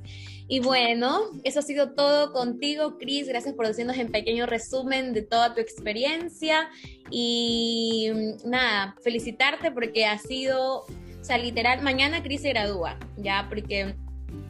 Y 0.49 0.59
bueno, 0.61 1.23
eso 1.43 1.59
ha 1.59 1.61
sido 1.61 1.91
todo 1.91 2.31
contigo, 2.31 2.97
Cris. 2.97 3.27
Gracias 3.27 3.53
por 3.53 3.67
decirnos 3.67 3.97
en 3.97 4.11
pequeño 4.11 4.45
resumen 4.45 5.13
de 5.13 5.21
toda 5.21 5.53
tu 5.53 5.59
experiencia. 5.59 6.69
Y 7.11 8.09
mm, 8.13 8.49
nada, 8.49 8.95
felicitarte 9.03 9.71
porque 9.71 10.05
ha 10.05 10.17
sido, 10.17 10.85
o 10.85 11.23
sea, 11.23 11.37
literal, 11.37 11.81
mañana 11.81 12.23
Cris 12.23 12.41
se 12.41 12.49
gradúa, 12.49 12.97
ya, 13.17 13.47
porque, 13.49 13.95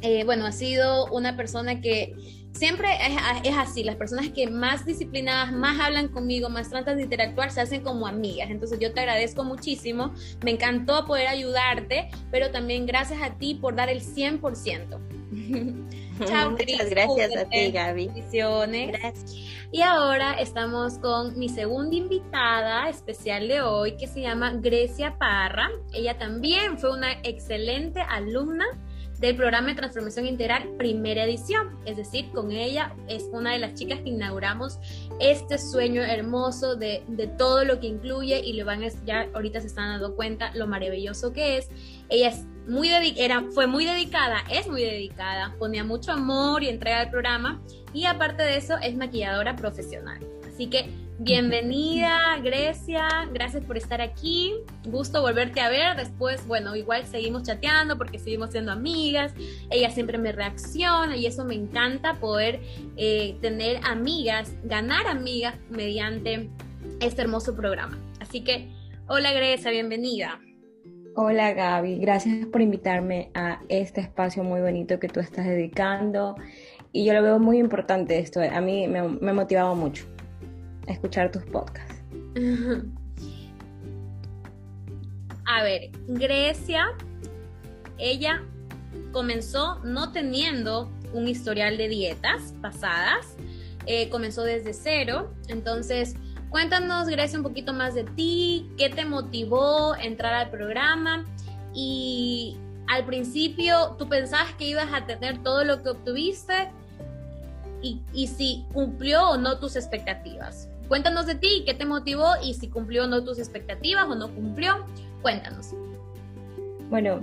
eh, 0.01 0.23
bueno, 0.23 0.45
ha 0.45 0.51
sido 0.51 1.07
una 1.11 1.35
persona 1.35 1.81
que 1.81 2.13
siempre 2.51 2.89
es, 3.43 3.55
así, 3.55 3.83
las 3.83 3.95
personas 3.95 4.29
que 4.29 4.47
más 4.47 4.85
disciplinadas, 4.85 5.51
más 5.51 5.79
hablan 5.79 6.09
conmigo, 6.09 6.49
más 6.49 6.69
tratan 6.69 6.97
de 6.97 7.03
interactuar, 7.03 7.51
se 7.51 7.61
hacen 7.61 7.81
como 7.81 8.07
amigas. 8.07 8.51
Entonces 8.51 8.79
yo 8.79 8.93
te 8.93 8.99
agradezco 8.99 9.43
muchísimo, 9.43 10.13
me 10.43 10.51
encantó 10.51 11.05
poder 11.05 11.27
ayudarte, 11.27 12.09
pero 12.31 12.51
también 12.51 12.85
gracias 12.85 13.21
a 13.21 13.37
ti 13.37 13.55
por 13.55 13.75
dar 13.75 13.89
el 13.89 14.01
100%. 14.01 15.16
Chao, 16.25 16.51
Muchas 16.51 16.89
gracias 16.89 17.37
a 17.37 17.45
ti, 17.49 17.71
Gaby. 17.71 18.09
Gracias. 18.87 19.35
Y 19.71 19.81
ahora 19.81 20.33
estamos 20.33 20.97
con 20.99 21.37
mi 21.37 21.49
segunda 21.49 21.95
invitada 21.95 22.89
especial 22.89 23.47
de 23.47 23.61
hoy, 23.61 23.97
que 23.97 24.07
se 24.07 24.21
llama 24.21 24.53
Grecia 24.53 25.17
Parra. 25.17 25.69
Ella 25.93 26.17
también 26.17 26.79
fue 26.79 26.93
una 26.93 27.11
excelente 27.23 28.01
alumna 28.01 28.65
del 29.19 29.35
programa 29.35 29.69
de 29.69 29.75
transformación 29.75 30.25
integral 30.25 30.69
primera 30.77 31.23
edición. 31.23 31.77
Es 31.85 31.97
decir, 31.97 32.29
con 32.31 32.51
ella 32.51 32.95
es 33.07 33.27
una 33.31 33.53
de 33.53 33.59
las 33.59 33.73
chicas 33.73 33.99
que 33.99 34.09
inauguramos 34.09 34.79
este 35.19 35.57
sueño 35.57 36.01
hermoso 36.03 36.75
de, 36.75 37.03
todo 37.37 37.63
lo 37.63 37.79
que 37.79 37.87
incluye 37.87 38.39
y 38.39 38.53
lo 38.53 38.65
van 38.65 38.83
a, 38.83 38.87
ya 39.05 39.27
ahorita 39.33 39.61
se 39.61 39.67
están 39.67 39.89
dando 39.89 40.15
cuenta 40.15 40.51
lo 40.55 40.67
maravilloso 40.67 41.33
que 41.33 41.57
es. 41.57 41.69
Ella 42.09 42.29
es 42.29 42.45
muy 42.67 42.89
era, 43.17 43.43
fue 43.53 43.67
muy 43.67 43.85
dedicada, 43.85 44.43
es 44.49 44.67
muy 44.67 44.81
dedicada, 44.81 45.55
ponía 45.57 45.83
mucho 45.83 46.11
amor 46.11 46.63
y 46.63 46.69
entrega 46.69 47.01
al 47.01 47.09
programa 47.09 47.61
y 47.93 48.05
aparte 48.05 48.43
de 48.43 48.57
eso 48.57 48.77
es 48.77 48.95
maquilladora 48.95 49.55
profesional. 49.55 50.19
Así 50.47 50.67
que 50.67 50.89
Bienvenida, 51.19 52.37
Grecia. 52.43 53.27
Gracias 53.33 53.65
por 53.65 53.75
estar 53.75 54.01
aquí. 54.01 54.53
Gusto 54.85 55.23
volverte 55.23 55.61
a 55.61 55.69
ver. 55.69 55.97
Después, 55.97 56.45
bueno, 56.45 56.75
igual 56.75 57.07
seguimos 57.07 57.41
chateando 57.41 57.97
porque 57.97 58.19
seguimos 58.19 58.51
siendo 58.51 58.71
amigas. 58.71 59.33
Ella 59.71 59.89
siempre 59.89 60.19
me 60.19 60.31
reacciona 60.31 61.17
y 61.17 61.25
eso 61.25 61.43
me 61.43 61.55
encanta 61.55 62.19
poder 62.19 62.59
eh, 62.97 63.35
tener 63.41 63.79
amigas, 63.83 64.53
ganar 64.63 65.07
amigas 65.07 65.55
mediante 65.71 66.51
este 66.99 67.23
hermoso 67.23 67.55
programa. 67.55 67.97
Así 68.19 68.43
que, 68.43 68.69
hola 69.07 69.31
Grecia, 69.31 69.71
bienvenida. 69.71 70.39
Hola 71.19 71.51
Gaby, 71.53 71.97
gracias 71.97 72.45
por 72.45 72.61
invitarme 72.61 73.31
a 73.33 73.59
este 73.69 74.01
espacio 74.01 74.43
muy 74.43 74.61
bonito 74.61 74.99
que 74.99 75.07
tú 75.07 75.19
estás 75.19 75.47
dedicando. 75.47 76.35
Y 76.91 77.05
yo 77.05 77.13
lo 77.15 77.23
veo 77.23 77.39
muy 77.39 77.57
importante 77.57 78.19
esto. 78.19 78.39
A 78.39 78.61
mí 78.61 78.87
me, 78.87 79.01
me 79.01 79.33
motivado 79.33 79.73
mucho 79.73 80.05
escuchar 80.85 81.31
tus 81.31 81.41
podcasts. 81.45 82.03
A 85.45 85.63
ver, 85.63 85.89
Grecia, 86.07 86.85
ella 87.97 88.43
comenzó 89.11 89.79
no 89.83 90.11
teniendo 90.11 90.91
un 91.13 91.27
historial 91.27 91.79
de 91.79 91.87
dietas 91.87 92.53
pasadas, 92.61 93.37
eh, 93.87 94.09
comenzó 94.09 94.43
desde 94.43 94.71
cero, 94.71 95.33
entonces 95.47 96.15
cuéntanos 96.49 97.07
Grecia 97.07 97.37
un 97.37 97.43
poquito 97.43 97.73
más 97.73 97.93
de 97.95 98.03
ti, 98.03 98.69
qué 98.77 98.89
te 98.89 99.05
motivó 99.05 99.95
entrar 99.95 100.33
al 100.33 100.49
programa 100.49 101.25
y 101.73 102.57
al 102.87 103.05
principio 103.05 103.95
tú 103.97 104.07
pensabas 104.07 104.53
que 104.53 104.65
ibas 104.65 104.93
a 104.93 105.05
tener 105.05 105.43
todo 105.43 105.63
lo 105.63 105.83
que 105.83 105.89
obtuviste 105.89 106.69
y, 107.81 108.01
y 108.13 108.27
si 108.27 108.65
cumplió 108.73 109.29
o 109.29 109.37
no 109.37 109.59
tus 109.59 109.75
expectativas. 109.75 110.69
Cuéntanos 110.87 111.25
de 111.25 111.35
ti, 111.35 111.63
qué 111.65 111.73
te 111.73 111.85
motivó 111.85 112.31
y 112.41 112.53
si 112.53 112.69
cumplió 112.69 113.03
o 113.03 113.07
no 113.07 113.23
tus 113.23 113.39
expectativas 113.39 114.05
o 114.07 114.15
no 114.15 114.33
cumplió. 114.33 114.85
Cuéntanos. 115.21 115.73
Bueno, 116.89 117.19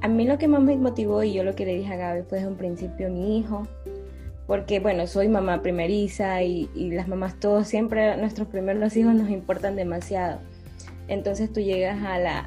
a 0.00 0.08
mí 0.08 0.26
lo 0.26 0.38
que 0.38 0.48
más 0.48 0.62
me 0.62 0.76
motivó 0.76 1.22
y 1.22 1.34
yo 1.34 1.44
lo 1.44 1.54
que 1.54 1.66
le 1.66 1.76
dije 1.76 1.92
a 1.92 1.96
Gaby 1.96 2.22
fue 2.22 2.38
desde 2.38 2.50
un 2.50 2.56
principio 2.56 3.10
mi 3.10 3.38
hijo, 3.38 3.66
porque 4.46 4.80
bueno, 4.80 5.06
soy 5.06 5.28
mamá 5.28 5.62
primeriza 5.62 6.42
y, 6.42 6.68
las 6.74 7.08
mamás 7.08 7.38
todos 7.40 7.66
siempre, 7.66 8.16
nuestros 8.16 8.48
primeros 8.48 8.96
hijos 8.96 9.14
nos 9.14 9.30
importan 9.30 9.76
demasiado. 9.76 10.40
Entonces 11.06 11.52
tú 11.52 11.60
llegas 11.60 12.02
a 12.02 12.18
la, 12.18 12.38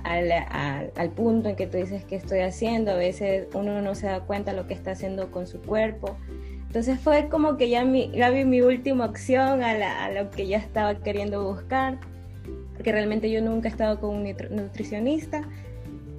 al 0.95 1.09
punto 1.11 1.49
en 1.49 1.55
que 1.55 1.67
tú 1.67 1.77
dices 1.77 2.03
qué 2.05 2.15
estoy 2.15 2.39
haciendo, 2.39 2.91
a 2.91 2.95
veces 2.95 3.47
uno 3.53 3.81
no 3.81 3.93
se 3.93 4.07
da 4.07 4.21
cuenta 4.21 4.53
lo 4.53 4.67
que 4.67 4.73
está 4.73 4.91
haciendo 4.91 5.31
con 5.31 5.45
su 5.45 5.61
cuerpo 5.61 6.17
entonces 6.67 6.99
fue 6.99 7.29
como 7.29 7.57
que 7.57 7.69
ya 7.69 7.85
mi, 7.85 8.11
Gaby 8.11 8.45
mi 8.45 8.61
última 8.61 9.05
opción 9.05 9.63
a, 9.63 10.11
lo 10.11 10.29
que 10.29 10.47
ya 10.47 10.57
estaba 10.57 10.95
queriendo 10.95 11.43
buscar, 11.43 11.97
porque 12.73 12.91
realmente 12.91 13.31
yo 13.31 13.41
nunca 13.41 13.69
he 13.69 13.71
estado 13.71 13.99
con 13.99 14.15
un 14.15 14.35
nutricionista. 14.51 15.47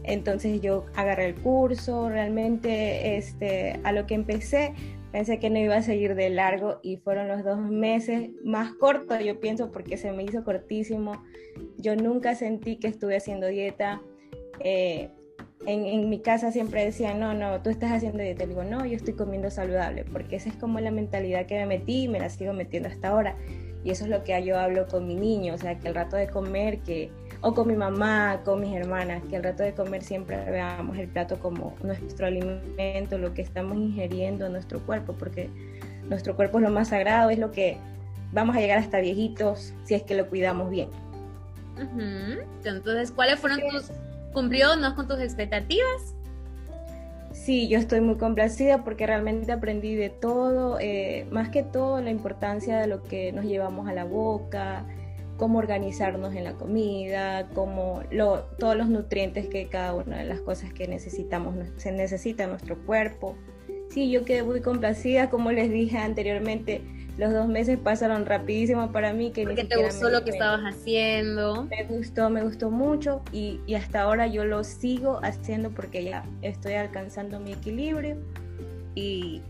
Entonces 0.04 0.62
yo 0.62 0.86
agarré 0.96 1.26
el 1.26 1.34
curso, 1.34 2.08
realmente 2.08 3.18
este, 3.18 3.78
a 3.84 3.92
lo 3.92 4.06
que 4.06 4.14
empecé 4.14 4.72
pensé 5.12 5.38
que 5.38 5.50
no 5.50 5.58
iba 5.58 5.76
a 5.76 5.82
seguir 5.82 6.14
de 6.14 6.30
largo 6.30 6.80
y 6.82 6.96
fueron 6.96 7.28
los 7.28 7.44
dos 7.44 7.58
meses 7.58 8.30
más 8.44 8.72
cortos, 8.74 9.18
yo 9.24 9.40
pienso, 9.40 9.70
porque 9.70 9.96
se 9.96 10.12
me 10.12 10.24
hizo 10.24 10.44
cortísimo. 10.44 11.22
Yo 11.76 11.96
nunca 11.96 12.34
sentí 12.34 12.76
que 12.76 12.88
estuve 12.88 13.16
haciendo 13.16 13.46
dieta. 13.46 14.02
Eh, 14.60 15.10
en, 15.66 16.08
mi 16.08 16.20
casa 16.20 16.52
siempre 16.52 16.84
decían, 16.84 17.18
no, 17.18 17.34
no, 17.34 17.62
tú 17.62 17.70
estás 17.70 17.92
haciendo 17.92 18.22
dieta. 18.22 18.46
digo, 18.46 18.64
no, 18.64 18.84
yo 18.86 18.96
estoy 18.96 19.14
comiendo 19.14 19.50
saludable, 19.50 20.04
porque 20.04 20.36
esa 20.36 20.48
es 20.48 20.56
como 20.56 20.80
la 20.80 20.90
mentalidad 20.90 21.46
que 21.46 21.56
me 21.56 21.66
metí 21.66 22.04
y 22.04 22.08
me 22.08 22.20
la 22.20 22.28
sigo 22.28 22.52
metiendo 22.52 22.88
hasta 22.88 23.08
ahora. 23.08 23.36
Y 23.84 23.90
eso 23.90 24.04
es 24.04 24.10
lo 24.10 24.24
que 24.24 24.42
yo 24.44 24.58
hablo 24.58 24.86
con 24.86 25.06
mi 25.06 25.14
niño, 25.14 25.54
o 25.54 25.58
sea, 25.58 25.78
que 25.78 25.88
el 25.88 25.94
rato 25.94 26.16
de 26.16 26.28
comer, 26.28 26.80
que, 26.80 27.10
o 27.40 27.54
con 27.54 27.68
mi 27.68 27.74
mamá, 27.74 28.40
con 28.44 28.60
mis 28.60 28.74
hermanas, 28.74 29.22
que 29.28 29.36
el 29.36 29.44
rato 29.44 29.62
de 29.62 29.72
comer 29.72 30.02
siempre 30.02 30.36
veamos 30.50 30.96
el 30.98 31.08
plato 31.08 31.38
como 31.38 31.74
nuestro 31.82 32.26
alimento, 32.26 33.18
lo 33.18 33.34
que 33.34 33.42
estamos 33.42 33.76
ingiriendo 33.76 34.46
en 34.46 34.52
nuestro 34.52 34.80
cuerpo, 34.80 35.12
porque 35.12 35.48
nuestro 36.08 36.34
cuerpo 36.34 36.58
es 36.58 36.64
lo 36.64 36.70
más 36.70 36.88
sagrado, 36.88 37.30
es 37.30 37.38
lo 37.38 37.52
que 37.52 37.76
vamos 38.32 38.56
a 38.56 38.60
llegar 38.60 38.78
hasta 38.78 39.00
viejitos 39.00 39.72
si 39.84 39.94
es 39.94 40.02
que 40.02 40.14
lo 40.14 40.28
cuidamos 40.28 40.70
bien. 40.70 40.88
Entonces, 42.64 43.12
¿cuáles 43.12 43.38
fueron 43.38 43.60
tus 43.60 43.92
¿Cumplió 44.32 44.76
no 44.76 44.94
con 44.94 45.08
tus 45.08 45.20
expectativas? 45.20 46.14
Sí, 47.32 47.68
yo 47.68 47.78
estoy 47.78 48.00
muy 48.00 48.16
complacida 48.16 48.84
porque 48.84 49.06
realmente 49.06 49.52
aprendí 49.52 49.94
de 49.94 50.10
todo, 50.10 50.78
eh, 50.80 51.26
más 51.30 51.48
que 51.48 51.62
todo 51.62 52.00
la 52.00 52.10
importancia 52.10 52.78
de 52.78 52.86
lo 52.86 53.02
que 53.02 53.32
nos 53.32 53.44
llevamos 53.44 53.88
a 53.88 53.94
la 53.94 54.04
boca, 54.04 54.84
cómo 55.38 55.58
organizarnos 55.58 56.34
en 56.34 56.44
la 56.44 56.54
comida, 56.54 57.48
cómo 57.54 58.02
lo, 58.10 58.40
todos 58.58 58.76
los 58.76 58.88
nutrientes 58.88 59.46
que 59.46 59.68
cada 59.68 59.94
una 59.94 60.18
de 60.18 60.24
las 60.24 60.40
cosas 60.40 60.72
que 60.74 60.86
necesitamos 60.86 61.54
se 61.76 61.92
necesita 61.92 62.44
en 62.44 62.50
nuestro 62.50 62.76
cuerpo. 62.84 63.36
Sí, 63.88 64.10
yo 64.10 64.24
quedé 64.26 64.42
muy 64.42 64.60
complacida, 64.60 65.30
como 65.30 65.50
les 65.52 65.70
dije 65.70 65.96
anteriormente, 65.96 66.82
los 67.16 67.32
dos 67.32 67.48
meses 67.48 67.78
pasaron 67.78 68.26
rapidísimo 68.26 68.92
para 68.92 69.12
mí. 69.12 69.30
Que 69.30 69.44
Porque 69.44 69.64
te 69.64 69.82
gustó 69.82 70.10
lo 70.10 70.24
que 70.24 70.30
estabas 70.30 70.60
haciendo. 70.62 71.64
Me 71.64 71.84
gustó, 71.84 72.28
me 72.30 72.42
gustó 72.42 72.70
mucho 72.70 73.22
y, 73.32 73.60
y, 73.66 73.76
hasta 73.76 74.02
ahora 74.02 74.26
yo 74.26 74.44
lo 74.44 74.62
sigo 74.62 75.20
haciendo 75.22 75.70
porque 75.70 76.04
ya 76.04 76.24
estoy 76.42 76.74
alcanzando 76.74 77.40
mi 77.40 77.52
equilibrio 77.52 78.18
y 78.94 79.40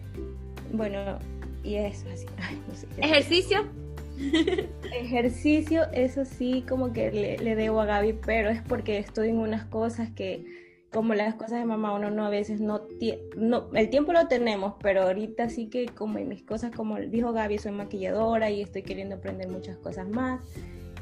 bueno, 0.73 1.19
y 1.65 1.77
eso 1.77 2.07
así. 2.13 2.27
¿Ejercicio? 2.99 3.67
Ejercicio, 4.93 5.85
eso 5.93 6.25
sí, 6.25 6.65
como 6.69 6.93
que 6.93 7.11
le, 7.13 7.55
debo 7.55 7.81
a 7.81 7.87
Gaby, 7.87 8.15
pero 8.25 8.51
es 8.51 8.63
porque 8.63 8.99
estoy 8.99 9.29
en 9.29 9.39
unas 9.39 9.65
cosas 9.67 10.11
que, 10.11 10.45
como 10.93 11.15
las 11.15 11.35
cosas 11.35 11.61
de 11.61 11.65
mamá, 11.65 11.95
uno 11.95 12.11
no 12.11 12.25
a 12.25 12.31
veces 12.31 12.61
no, 12.61 12.83
no 13.37 13.69
el 13.75 13.91
tiempo 13.91 14.13
lo 14.13 14.27
tenemos, 14.29 14.75
pero 14.81 15.03
ahorita 15.03 15.49
sí 15.51 15.69
que 15.69 15.87
como 15.87 16.19
en 16.19 16.29
mis 16.29 16.43
cosas, 16.43 16.75
como 16.75 16.99
dijo 16.99 17.33
Gaby, 17.33 17.59
soy 17.59 17.73
maquilladora 17.73 18.51
y 18.51 18.63
estoy 18.63 18.83
queriendo 18.83 19.17
aprender 19.17 19.49
muchas 19.49 19.77
cosas 19.77 20.09
más 20.09 20.41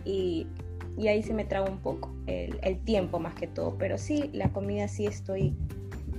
y, 0.05 0.47
ahí 0.99 1.23
se 1.23 1.35
me 1.35 1.45
traba 1.45 1.71
un 1.71 1.79
poco 1.79 2.15
el, 2.27 2.59
el 2.63 2.83
tiempo 2.83 3.19
más 3.19 3.35
que 3.35 3.47
todo, 3.47 3.77
pero 3.79 3.99
sí, 3.99 4.31
la 4.33 4.51
comida 4.53 4.89
sí 4.89 5.07
estoy 5.07 5.55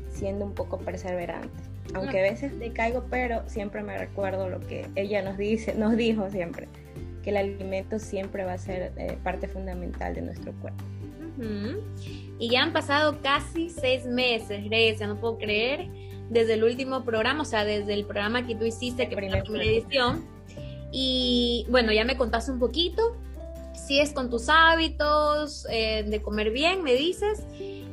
siendo 0.10 0.46
un 0.46 0.54
poco 0.54 0.78
perseverante 0.78 1.78
aunque 1.94 2.20
a 2.20 2.24
veces 2.24 2.60
decaigo, 2.60 3.06
pero 3.10 3.48
siempre 3.48 3.82
me 3.84 3.98
recuerdo 3.98 4.50
lo 4.50 4.60
que 4.60 4.88
ella 4.96 5.22
nos 5.22 5.38
dice, 5.38 5.76
nos 5.76 5.96
dijo 5.96 6.30
siempre 6.30 6.68
que 7.28 7.32
el 7.32 7.38
alimento 7.38 8.00
siempre 8.00 8.46
va 8.46 8.54
a 8.54 8.58
ser 8.58 8.94
eh, 8.96 9.18
parte 9.22 9.50
fundamental 9.50 10.16
de 10.16 10.22
nuestro 10.22 10.54
cuerpo. 10.62 10.82
Y 12.40 12.50
ya 12.50 12.64
han 12.64 12.72
pasado 12.72 13.22
casi 13.22 13.70
seis 13.70 14.06
meses, 14.06 14.64
Grecia, 14.64 15.08
no 15.08 15.20
puedo 15.20 15.38
creer, 15.38 15.90
desde 16.30 16.54
el 16.54 16.64
último 16.64 17.04
programa, 17.04 17.42
o 17.42 17.46
sea, 17.46 17.66
desde 17.66 17.96
el 17.96 18.06
programa 18.06 18.48
que 18.48 18.56
tú 18.56 18.64
hiciste, 18.64 19.10
que 19.10 19.16
fue 19.16 19.30
la 19.30 19.44
primera 19.44 19.66
edición. 19.66 20.26
Y 20.94 21.66
bueno, 21.70 21.92
ya 21.92 22.06
me 22.06 22.16
contaste 22.16 22.50
un 22.50 22.60
poquito, 22.60 23.18
si 23.74 24.00
es 24.00 24.14
con 24.14 24.30
tus 24.30 24.48
hábitos 24.48 25.68
eh, 25.70 26.06
de 26.08 26.22
comer 26.22 26.52
bien, 26.52 26.82
me 26.82 26.94
dices. 26.94 27.44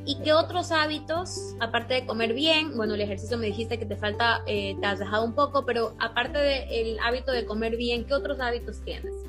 ¿Y 0.07 0.21
qué 0.23 0.33
otros 0.33 0.71
hábitos, 0.71 1.57
aparte 1.59 1.95
de 1.95 2.07
comer 2.07 2.35
bien, 2.35 2.77
bueno, 2.77 2.95
el 2.95 3.01
ejercicio 3.01 3.37
me 3.37 3.47
dijiste 3.47 3.81
que 3.81 3.87
te 3.87 3.97
falta, 3.97 4.45
eh, 4.47 4.77
te 4.81 4.87
has 4.87 5.01
dejado 5.01 5.25
un 5.25 5.35
poco, 5.35 5.67
pero 5.67 5.97
aparte 5.99 6.39
del 6.39 7.01
hábito 7.01 7.33
de 7.33 7.45
comer 7.45 7.77
bien, 7.77 8.05
¿qué 8.05 8.15
otros 8.15 8.39
hábitos 8.39 8.81
tienes? 8.85 9.24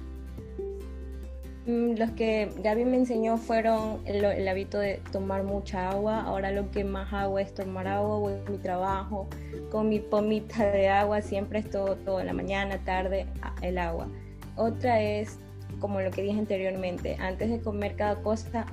Mm, 1.66 1.96
los 1.98 2.12
que 2.12 2.52
Gaby 2.64 2.86
me 2.86 2.98
enseñó 2.98 3.38
fueron 3.38 4.02
el, 4.06 4.48
hábito 4.48 4.78
de 4.78 5.02
tomar 5.12 5.44
mucha 5.44 5.90
agua. 5.90 6.22
Ahora 6.22 6.52
lo 6.52 6.70
que 6.70 6.84
más 6.84 7.12
hago 7.12 7.40
es 7.40 7.54
tomar 7.54 7.88
agua, 7.88 8.20
voy 8.20 8.34
a 8.34 8.50
mi 8.50 8.58
trabajo 8.58 9.28
con 9.72 9.90
mi 9.90 10.00
pomita 10.00 10.64
de 10.72 10.90
agua, 10.90 11.22
siempre 11.22 11.60
es 11.60 11.70
todo, 11.70 11.96
todo, 11.96 12.24
la 12.24 12.34
mañana, 12.34 12.78
tarde, 12.84 13.26
el 13.64 13.80
agua. 13.80 14.08
Otra 14.56 15.02
es, 15.02 15.40
como 15.80 16.02
lo 16.02 16.12
que 16.12 16.22
dije 16.22 16.38
anteriormente, 16.38 17.18
antes 17.20 17.50
de 17.50 17.60
comer 17.60 17.96
cada 17.96 18.22
cosa, 18.22 18.68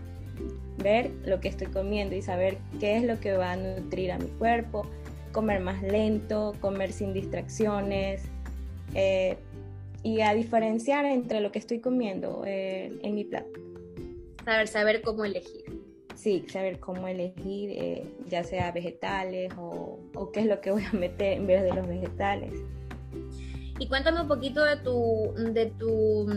ver 0.77 1.11
lo 1.25 1.41
que 1.41 1.49
estoy 1.49 1.69
comiendo 1.69 2.15
y 2.15 2.21
saber 2.21 2.59
qué 2.79 2.99
es 2.99 3.05
lo 3.05 3.21
que 3.21 3.33
va 3.37 3.53
a 3.53 3.57
nutrir 3.57 4.13
a 4.13 4.19
mi 4.19 4.29
cuerpo, 4.29 4.87
comer 5.33 5.61
más 5.61 5.83
lento, 5.83 6.55
comer 6.61 6.93
sin 6.93 7.15
distracciones 7.15 8.23
eh, 8.95 9.39
y 10.03 10.21
a 10.21 10.35
diferenciar 10.35 11.05
entre 11.05 11.41
lo 11.41 11.53
que 11.53 11.59
estoy 11.59 11.81
comiendo 11.81 12.43
eh, 12.47 12.99
en 13.03 13.15
mi 13.15 13.25
plato. 13.25 13.61
Saber, 14.45 14.69
saber 14.69 15.03
cómo 15.03 15.25
elegir. 15.25 15.65
Sí, 16.15 16.45
saber 16.49 16.79
cómo 16.79 17.09
elegir, 17.09 17.71
eh, 17.71 18.07
ya 18.29 18.45
sea 18.45 18.71
vegetales 18.73 19.53
o, 19.57 19.99
o 20.15 20.33
qué 20.33 20.41
es 20.41 20.47
lo 20.47 20.61
que 20.61 20.71
voy 20.71 20.85
a 20.85 20.93
meter 20.93 21.39
en 21.39 21.47
vez 21.47 21.63
de 21.63 21.73
los 21.73 21.87
vegetales. 21.87 22.53
Y 23.79 23.89
cuéntame 23.89 24.21
un 24.21 24.29
poquito 24.29 24.65
de 24.65 24.77
tu, 24.77 25.33
de 25.37 25.67
tu, 25.67 26.29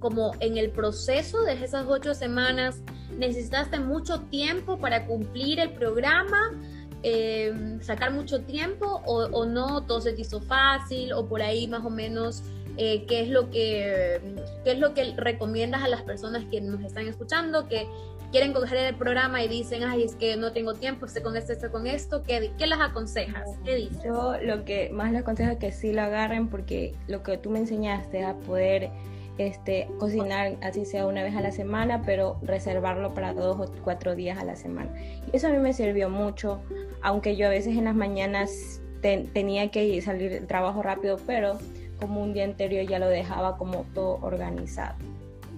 como 0.00 0.32
en 0.40 0.56
el 0.56 0.70
proceso 0.70 1.42
de 1.42 1.52
esas 1.52 1.86
ocho 1.86 2.12
semanas, 2.12 2.82
necesitaste 3.16 3.78
mucho 3.78 4.22
tiempo 4.22 4.78
para 4.78 5.06
cumplir 5.06 5.60
el 5.60 5.70
programa, 5.70 6.60
eh, 7.04 7.78
sacar 7.82 8.12
mucho 8.12 8.40
tiempo 8.42 9.00
o, 9.06 9.46
no, 9.46 9.84
todo 9.86 10.00
se 10.00 10.12
te 10.12 10.22
hizo 10.22 10.40
fácil 10.40 11.12
o 11.12 11.28
por 11.28 11.40
ahí 11.40 11.68
más 11.68 11.84
o 11.84 11.90
menos 11.90 12.42
eh, 12.78 13.04
qué 13.06 13.22
es 13.22 13.28
lo 13.28 13.50
que 13.50 14.20
qué 14.64 14.72
es 14.72 14.78
lo 14.78 14.94
que 14.94 15.12
recomiendas 15.16 15.82
a 15.82 15.88
las 15.88 16.02
personas 16.02 16.44
que 16.50 16.60
nos 16.60 16.80
están 16.82 17.06
escuchando 17.08 17.68
que 17.68 17.86
quieren 18.30 18.52
coger 18.52 18.78
el 18.78 18.94
programa 18.94 19.42
y 19.42 19.48
dicen 19.48 19.82
ay 19.82 20.04
es 20.04 20.14
que 20.14 20.36
no 20.36 20.52
tengo 20.52 20.74
tiempo 20.74 21.06
estoy 21.06 21.22
con 21.22 21.36
esto 21.36 21.52
estoy 21.52 21.70
con 21.70 21.86
esto 21.86 22.22
qué, 22.22 22.52
qué 22.56 22.66
las 22.66 22.80
aconsejas 22.80 23.48
qué 23.64 23.74
dices 23.74 24.04
yo 24.04 24.34
lo 24.42 24.64
que 24.64 24.90
más 24.92 25.10
les 25.10 25.22
aconsejo 25.22 25.50
es 25.50 25.58
que 25.58 25.72
sí 25.72 25.92
lo 25.92 26.02
agarren 26.02 26.48
porque 26.48 26.94
lo 27.08 27.22
que 27.22 27.36
tú 27.36 27.50
me 27.50 27.58
enseñaste 27.58 28.24
a 28.24 28.34
poder 28.34 28.90
este, 29.38 29.88
cocinar 29.98 30.56
así 30.62 30.84
sea 30.84 31.06
una 31.06 31.22
vez 31.22 31.36
a 31.36 31.40
la 31.40 31.52
semana, 31.52 32.02
pero 32.04 32.38
reservarlo 32.42 33.14
para 33.14 33.32
dos 33.32 33.68
o 33.68 33.72
cuatro 33.84 34.16
días 34.16 34.36
a 34.36 34.44
la 34.44 34.56
semana. 34.56 34.90
Y 35.32 35.36
eso 35.36 35.46
a 35.46 35.50
mí 35.50 35.58
me 35.58 35.72
sirvió 35.72 36.10
mucho, 36.10 36.60
aunque 37.02 37.36
yo 37.36 37.46
a 37.46 37.50
veces 37.50 37.76
en 37.76 37.84
las 37.84 37.94
mañanas 37.94 38.80
tenía 39.00 39.70
que 39.70 40.02
salir 40.02 40.32
del 40.32 40.46
trabajo 40.48 40.82
rápido, 40.82 41.18
pero 41.24 41.56
como 41.98 42.22
un 42.22 42.32
día 42.32 42.44
anterior 42.44 42.86
ya 42.86 42.98
lo 42.98 43.08
dejaba 43.08 43.56
como 43.56 43.84
todo 43.94 44.18
organizado. 44.22 44.96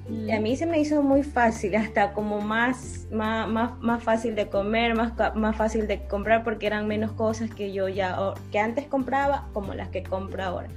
Y 0.09 0.33
a 0.33 0.40
mí 0.40 0.57
se 0.57 0.66
me 0.66 0.81
hizo 0.81 1.03
muy 1.03 1.22
fácil, 1.22 1.76
hasta 1.76 2.12
como 2.12 2.40
más, 2.40 3.07
más, 3.12 3.48
más, 3.48 3.79
más, 3.81 4.03
fácil 4.03 4.35
de 4.35 4.48
comer, 4.48 4.96
más, 4.96 5.12
más 5.37 5.55
fácil 5.55 5.87
de 5.87 6.03
comprar, 6.09 6.42
porque 6.42 6.66
eran 6.66 6.88
menos 6.88 7.12
cosas 7.12 7.48
que 7.50 7.72
yo 7.72 7.88
ya, 7.88 8.18
que 8.50 8.59
antes 8.59 8.87
compraba 8.87 9.48
como 9.53 9.72
las 9.72 9.88
que 9.90 10.03
compro 10.03 10.42
ahora. 10.42 10.68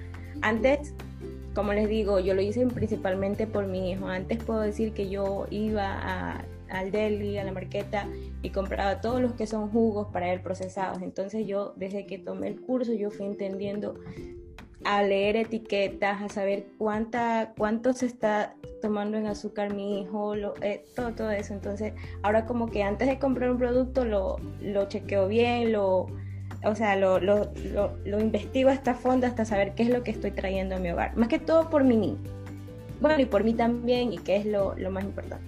Antes 0.41 0.93
como 1.54 1.73
les 1.73 1.88
digo, 1.88 2.19
yo 2.19 2.34
lo 2.34 2.41
hice 2.41 2.65
principalmente 2.67 3.45
por 3.45 3.67
mi 3.67 3.91
hijo. 3.91 4.08
Antes 4.08 4.43
puedo 4.43 4.62
decir 4.62 4.93
que 4.93 5.10
yo 5.10 5.45
iba 5.52 6.43
al 6.69 6.91
deli, 6.91 7.38
a 7.38 7.43
la 7.43 7.52
marqueta 7.52 8.08
y 8.41 8.49
compraba 8.49 9.02
todos 9.02 9.21
los 9.21 9.34
que 9.34 9.45
son 9.45 9.69
jugos 9.69 10.08
para 10.12 10.34
él 10.34 10.41
procesados. 10.41 11.02
Entonces 11.04 11.45
yo, 11.45 11.73
desde 11.76 12.08
que 12.08 12.17
tomé 12.17 12.47
el 12.47 12.60
curso, 12.60 12.93
yo 12.93 13.12
fui 13.12 13.28
entendiendo 13.28 13.95
a 14.86 15.04
leer 15.04 15.36
etiquetas, 15.36 16.22
a 16.22 16.30
saber 16.30 16.65
cuánta, 16.78 17.54
cuánto 17.58 17.93
se 17.93 18.06
está 18.06 18.56
tomando 18.82 19.17
en 19.17 19.28
azúcar 19.28 19.74
mi 19.74 20.02
hijo, 20.02 20.36
lo, 20.36 20.56
eh, 20.62 20.86
todo, 20.96 21.13
todo 21.13 21.32
eso. 21.32 21.54
Entonces, 21.54 21.93
ahora 22.22 22.46
como 22.46 22.69
que 22.69 22.84
antes 22.84 23.08
de 23.08 23.19
comprar 23.19 23.52
un 23.52 23.58
producto 23.58 24.06
lo, 24.06 24.38
lo 24.62 24.88
chequeo 24.88 25.28
bien, 25.28 25.72
lo, 25.72 26.08
o 26.65 26.76
sea, 26.76 26.96
lo, 26.96 27.19
lo, 27.19 27.52
lo, 28.06 28.19
investigo 28.19 28.69
hasta 28.69 28.93
fondo 28.93 29.28
hasta 29.28 29.46
saber 29.46 29.74
qué 29.76 29.84
es 29.84 29.89
lo 29.89 30.04
que 30.04 30.12
estoy 30.12 30.32
trayendo 30.32 30.76
a 30.76 30.80
mi 30.80 30.91
hogar. 30.91 31.15
Más 31.17 31.28
que 31.28 31.39
todo 31.39 31.69
por 31.69 31.84
mi 31.84 31.96
niño. 31.96 32.19
Bueno, 33.02 33.22
y 33.22 33.26
por 33.26 33.43
mí 33.43 33.54
también, 33.54 34.13
y 34.13 34.17
qué 34.17 34.38
es 34.38 34.46
lo, 34.46 34.76
más 34.89 35.04
importante. 35.04 35.46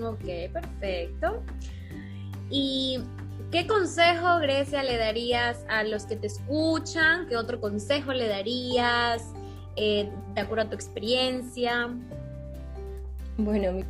Ok, 0.00 0.52
perfecto. 0.52 1.42
¿Y 2.50 3.00
qué 3.54 3.68
consejo, 3.68 4.40
Grecia, 4.40 4.82
le 4.82 4.98
darías 4.98 5.64
a 5.68 5.84
los 5.84 6.06
que 6.06 6.16
te 6.16 6.26
escuchan? 6.26 7.28
¿Qué 7.28 7.36
otro 7.36 7.60
consejo 7.60 8.12
le 8.12 8.26
darías 8.26 9.32
eh, 9.76 10.10
de 10.34 10.40
acuerdo 10.40 10.64
a 10.64 10.68
tu 10.70 10.74
experiencia? 10.74 11.88
Bueno, 13.36 13.70
mi, 13.70 13.84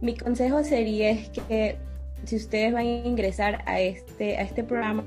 mi 0.00 0.16
consejo 0.16 0.64
sería 0.64 1.10
es 1.10 1.28
que 1.28 1.76
si 2.24 2.36
ustedes 2.36 2.72
van 2.72 2.86
a 2.86 3.06
ingresar 3.06 3.62
a 3.66 3.80
este, 3.80 4.38
a 4.38 4.40
este 4.40 4.64
programa, 4.64 5.04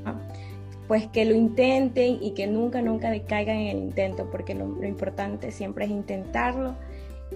pues 0.88 1.08
que 1.08 1.26
lo 1.26 1.34
intenten 1.34 2.20
y 2.22 2.36
que 2.36 2.46
nunca, 2.46 2.84
nunca 2.84 3.10
decaigan 3.10 3.56
en 3.56 3.78
el 3.78 3.84
intento, 3.86 4.30
porque 4.30 4.54
lo, 4.54 4.84
importante 4.84 5.52
siempre 5.52 5.86
es 5.86 5.92
intentarlo 5.92 6.76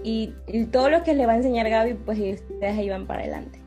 y, 0.03 0.35
todo 0.71 0.91
lo 0.91 1.01
que 1.01 1.15
le 1.15 1.25
va 1.25 1.33
a 1.33 1.37
enseñar 1.37 1.67
Gaby, 1.67 1.95
pues 1.95 2.19
ustedes 2.19 2.77
ahí 2.77 2.89
van 2.89 3.07
para 3.07 3.21
adelante. 3.23 3.59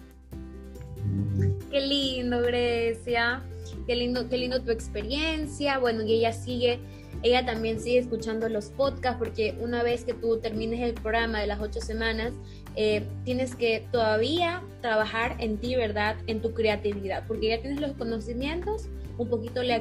Qué 1.73 1.81
lindo, 1.81 2.43
Grecia, 2.43 3.43
qué 3.87 3.97
lindo, 3.97 4.29
qué 4.29 4.37
lindo 4.37 4.61
tu 4.63 4.71
experiencia, 4.71 5.79
bueno, 5.79 6.03
y 6.03 6.13
ella 6.13 6.35
sigue, 6.35 6.79
ella 7.23 7.47
también 7.47 7.81
sigue 7.81 7.97
escuchando 7.97 8.47
los 8.51 8.67
podcasts, 8.67 9.19
porque 9.19 9.57
una 9.59 9.83
vez 9.83 10.05
que 10.05 10.13
tú 10.13 10.39
termines 10.39 10.81
el 10.81 10.93
programa 10.93 11.41
de 11.41 11.47
las 11.47 11.61
ocho 11.61 11.81
semanas, 11.81 12.35
eh, 12.77 13.07
tienes 13.25 13.55
que 13.55 13.89
todavía 13.91 14.63
trabajar 14.83 15.37
en 15.39 15.57
ti, 15.57 15.75
¿verdad? 15.75 16.17
En 16.27 16.43
tu 16.43 16.53
creatividad, 16.53 17.27
porque 17.27 17.49
ya 17.49 17.63
tienes 17.63 17.81
los 17.81 17.93
conocimientos, 17.93 18.91
un 19.17 19.31
poquito 19.31 19.63
la, 19.63 19.79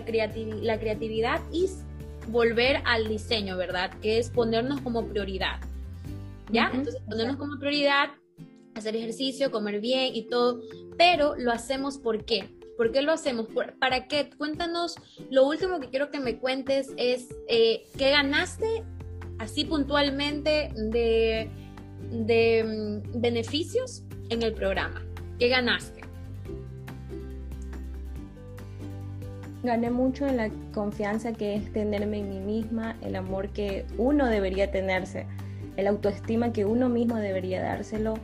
la 0.62 0.80
creatividad 0.80 1.42
y 1.52 1.70
volver 2.30 2.82
al 2.86 3.10
diseño, 3.10 3.58
¿verdad? 3.58 3.92
Que 4.02 4.18
es 4.18 4.30
ponernos 4.30 4.80
como 4.80 5.08
prioridad. 5.08 5.60
¿Ya? 6.54 6.72
Entonces, 6.74 7.02
ponernos 7.06 7.36
como 7.36 7.60
prioridad, 7.60 8.12
hacer 8.76 8.96
ejercicio, 8.96 9.52
comer 9.52 9.80
bien 9.80 10.16
y 10.16 10.24
todo, 10.24 10.62
pero 10.98 11.36
lo 11.38 11.52
hacemos 11.52 11.98
¿por 11.98 12.26
qué? 12.26 12.50
¿Por 12.78 12.92
qué 12.92 13.02
lo 13.02 13.12
hacemos? 13.12 13.48
¿Para 13.80 14.08
qué? 14.08 14.30
Cuéntanos, 14.38 14.96
lo 15.30 15.48
último 15.48 15.80
que 15.80 15.90
quiero 15.90 16.10
que 16.10 16.20
me 16.20 16.40
cuentes 16.40 16.92
es 16.98 17.28
eh, 17.48 17.84
qué 17.98 18.10
ganaste 18.10 18.84
así 19.38 19.66
puntualmente 19.66 20.70
de, 20.76 21.50
de 22.12 23.02
mm, 23.14 23.22
beneficios 23.22 24.04
en 24.30 24.44
el 24.44 24.54
programa. 24.54 25.02
¿Qué 25.40 25.50
ganaste? 25.50 26.02
Gané 29.64 29.92
mucho 29.92 30.26
en 30.26 30.38
la 30.38 30.50
confianza 30.74 31.34
que 31.34 31.56
es 31.56 31.72
tenerme 31.72 32.20
en 32.20 32.30
mí 32.30 32.40
misma, 32.40 32.98
el 33.02 33.16
amor 33.16 33.50
que 33.50 33.86
uno 33.98 34.26
debería 34.26 34.72
tenerse, 34.72 35.28
el 35.78 35.86
autoestima 35.88 36.52
que 36.52 36.66
uno 36.66 36.90
mismo 36.90 37.18
debería 37.18 37.62
dárselo. 37.62 38.16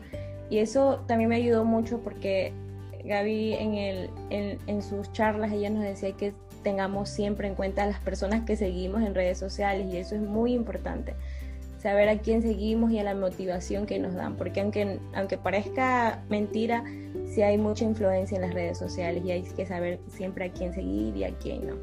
Y 0.50 0.60
eso 0.60 1.04
también 1.08 1.30
me 1.30 1.36
ayudó 1.36 1.66
mucho 1.66 2.00
porque 2.00 2.54
Gaby 3.08 3.54
en, 3.54 3.74
el, 3.74 4.10
en, 4.68 4.82
sus 4.82 5.12
charlas, 5.12 5.52
ella 5.52 5.70
nos 5.70 5.84
decía 5.84 6.12
que 6.14 6.34
tengamos 6.64 7.10
siempre 7.10 7.48
en 7.48 7.56
cuenta 7.56 7.84
a 7.84 7.88
las 7.88 8.00
personas 8.00 8.46
que 8.46 8.56
seguimos 8.56 9.02
en 9.02 9.16
redes 9.16 9.38
sociales 9.38 9.88
y 9.92 9.98
eso 9.98 10.16
es 10.16 10.22
muy 10.22 10.54
importante. 10.54 11.16
Saber 11.80 12.10
a 12.10 12.18
quién 12.20 12.42
seguimos 12.42 12.92
y 12.92 13.00
a 13.00 13.04
la 13.04 13.14
motivación 13.14 13.86
que 13.86 14.00
nos 14.00 14.14
dan, 14.16 14.36
porque 14.36 14.62
aunque, 14.62 15.00
aunque 15.14 15.38
parezca 15.38 16.24
mentira, 16.28 16.84
sí 17.28 17.44
hay 17.44 17.58
mucha 17.58 17.86
influencia 17.86 18.36
en 18.36 18.42
las 18.42 18.54
redes 18.54 18.78
sociales 18.78 19.24
y 19.24 19.32
hay 19.32 19.44
que 19.44 19.66
saber 19.66 20.00
siempre 20.08 20.46
a 20.46 20.52
quién 20.52 20.74
seguir 20.74 21.16
y 21.16 21.24
a 21.24 21.32
quién 21.38 21.68
no. 21.68 21.76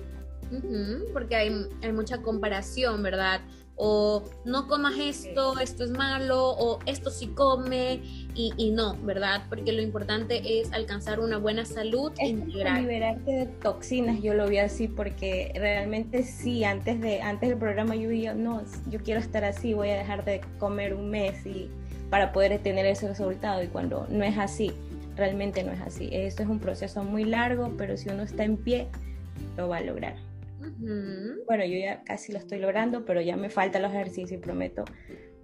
porque 1.13 1.37
hay, 1.37 1.67
hay 1.83 1.93
mucha 1.93 2.19
comparación, 2.19 3.03
¿verdad? 3.03 3.41
O 3.77 4.23
no 4.45 4.69
comas 4.69 4.95
esto, 4.99 5.59
esto 5.59 5.85
es 5.85 5.91
malo, 5.91 6.51
o 6.51 6.79
esto 6.87 7.11
sí 7.11 7.29
come, 7.29 8.01
y, 8.37 8.71
no, 8.73 8.97
¿verdad? 9.03 9.43
Porque 9.49 9.73
lo 9.73 9.83
importante 9.83 10.61
es 10.61 10.73
alcanzar 10.73 11.21
una 11.21 11.39
buena 11.39 11.65
salud 11.65 12.13
es 12.19 12.31
integral. 12.31 12.83
Liberarte 12.83 13.31
de 13.31 13.47
toxinas, 13.47 14.23
yo 14.23 14.35
lo 14.35 14.49
vi 14.49 14.59
así, 14.59 14.89
porque 14.89 15.53
realmente 15.55 16.23
sí, 16.25 16.65
antes, 16.65 17.01
de, 17.01 17.23
antes 17.23 17.49
del 17.49 17.59
programa 17.59 17.95
yo 17.97 18.09
vi, 18.09 18.27
no, 18.35 18.63
yo 18.91 19.01
quiero 19.01 19.21
estar 19.21 19.45
así, 19.45 19.75
voy 19.75 19.91
a 19.91 19.97
dejar 19.97 20.25
de 20.25 20.41
comer 20.59 20.95
un 20.95 21.11
mes 21.11 21.45
y 21.47 21.69
para 22.11 22.33
poder 22.33 22.61
tener 22.63 22.87
ese 22.87 23.09
resultado, 23.09 23.63
y 23.63 23.69
cuando 23.69 24.07
no 24.09 24.25
es 24.25 24.39
así, 24.39 24.73
realmente 25.17 25.65
no 25.65 25.73
es 25.73 25.81
así. 25.81 26.09
Esto 26.13 26.43
es 26.43 26.49
un 26.49 26.59
proceso 26.59 27.03
muy 27.03 27.25
largo, 27.25 27.73
pero 27.77 27.97
si 27.97 28.09
uno 28.09 28.23
está 28.23 28.45
en 28.45 28.57
pie, 28.57 28.89
lo 29.57 29.69
va 29.69 29.79
a 29.79 29.81
lograr. 29.81 30.17
Bueno, 31.47 31.65
yo 31.65 31.79
ya 31.79 32.03
casi 32.05 32.33
lo 32.33 32.39
estoy 32.39 32.59
logrando, 32.59 33.05
pero 33.05 33.21
ya 33.21 33.37
me 33.37 33.51
faltan 33.51 33.83
los 33.83 33.93
ejercicios 33.93 34.33
y 34.33 34.39
prometo 34.39 34.85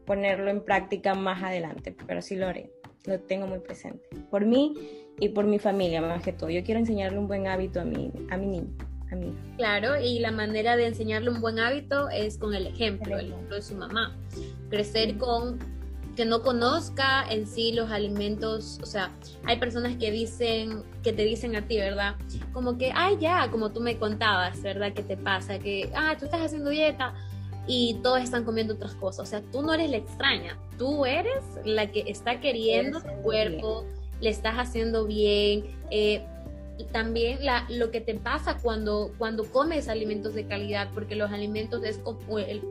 ponerlo 0.06 0.50
en 0.50 0.64
práctica 0.64 1.14
más 1.14 1.42
adelante, 1.42 1.94
pero 2.06 2.20
sí 2.20 2.35
lo 2.35 2.48
haré, 2.48 2.72
lo 3.04 3.20
tengo 3.20 3.46
muy 3.46 3.61
presente. 3.61 4.09
Por 4.30 4.44
mí 4.44 4.74
y 5.20 5.28
por 5.28 5.44
mi 5.44 5.59
familia, 5.59 6.00
más 6.00 6.22
que 6.22 6.33
todo. 6.33 6.50
Yo 6.50 6.64
quiero 6.64 6.80
enseñarle 6.80 7.18
un 7.18 7.28
buen 7.28 7.46
hábito 7.46 7.80
a 7.80 7.85
mi, 7.85 8.11
a 8.30 8.37
mi 8.37 8.46
niño. 8.46 8.76
A 9.12 9.16
mí. 9.16 9.33
Claro, 9.56 10.00
y 10.00 10.20
la 10.20 10.30
manera 10.30 10.76
de 10.76 10.87
enseñarle 10.87 11.30
un 11.30 11.40
buen 11.40 11.59
hábito 11.59 12.09
es 12.11 12.38
con 12.38 12.54
el 12.54 12.66
ejemplo, 12.66 13.18
el 13.18 13.33
ejemplo 13.33 13.56
de 13.56 13.62
su 13.62 13.74
mamá. 13.74 14.16
Crecer 14.68 15.16
con 15.16 15.59
que 16.20 16.26
no 16.26 16.42
conozca 16.42 17.24
en 17.30 17.46
sí 17.46 17.72
los 17.72 17.90
alimentos, 17.90 18.78
o 18.83 18.85
sea, 18.85 19.11
hay 19.46 19.56
personas 19.56 19.96
que 19.96 20.11
dicen, 20.11 20.83
que 21.02 21.14
te 21.14 21.24
dicen 21.24 21.56
a 21.56 21.66
ti, 21.66 21.78
¿verdad? 21.78 22.16
Como 22.52 22.76
que, 22.76 22.92
ay, 22.94 23.16
ya, 23.18 23.50
como 23.50 23.72
tú 23.72 23.80
me 23.80 23.96
contabas, 23.96 24.61
¿verdad? 24.61 24.92
¿Qué 24.92 25.02
te 25.02 25.16
pasa? 25.16 25.59
Que, 25.59 25.90
ah, 25.94 26.14
tú 26.18 26.26
estás 26.26 26.42
haciendo 26.42 26.68
dieta 26.68 27.14
y 27.66 28.00
todos 28.02 28.20
están 28.20 28.44
comiendo 28.44 28.74
otras 28.74 28.94
cosas. 28.96 29.20
O 29.20 29.30
sea, 29.30 29.40
tú 29.50 29.62
no 29.62 29.72
eres 29.72 29.90
la 29.90 29.96
extraña, 29.96 30.59
tú 30.76 31.06
eres 31.06 31.42
la 31.64 31.90
que 31.90 32.04
está 32.06 32.38
queriendo 32.38 33.00
tu 33.00 33.22
cuerpo, 33.22 33.87
le 34.20 34.28
estás 34.28 34.56
haciendo 34.56 35.06
bien. 35.06 35.74
Eh, 35.90 36.22
también 36.92 37.42
la, 37.42 37.64
lo 37.70 37.90
que 37.90 38.02
te 38.02 38.14
pasa 38.14 38.59
cuando, 38.59 39.11
cuando 39.16 39.50
comes 39.50 39.88
alimentos 39.88 40.35
de 40.35 40.44
calidad, 40.44 40.90
porque 40.92 41.14
los 41.14 41.30
alimentos 41.30 41.83
es, 41.83 41.98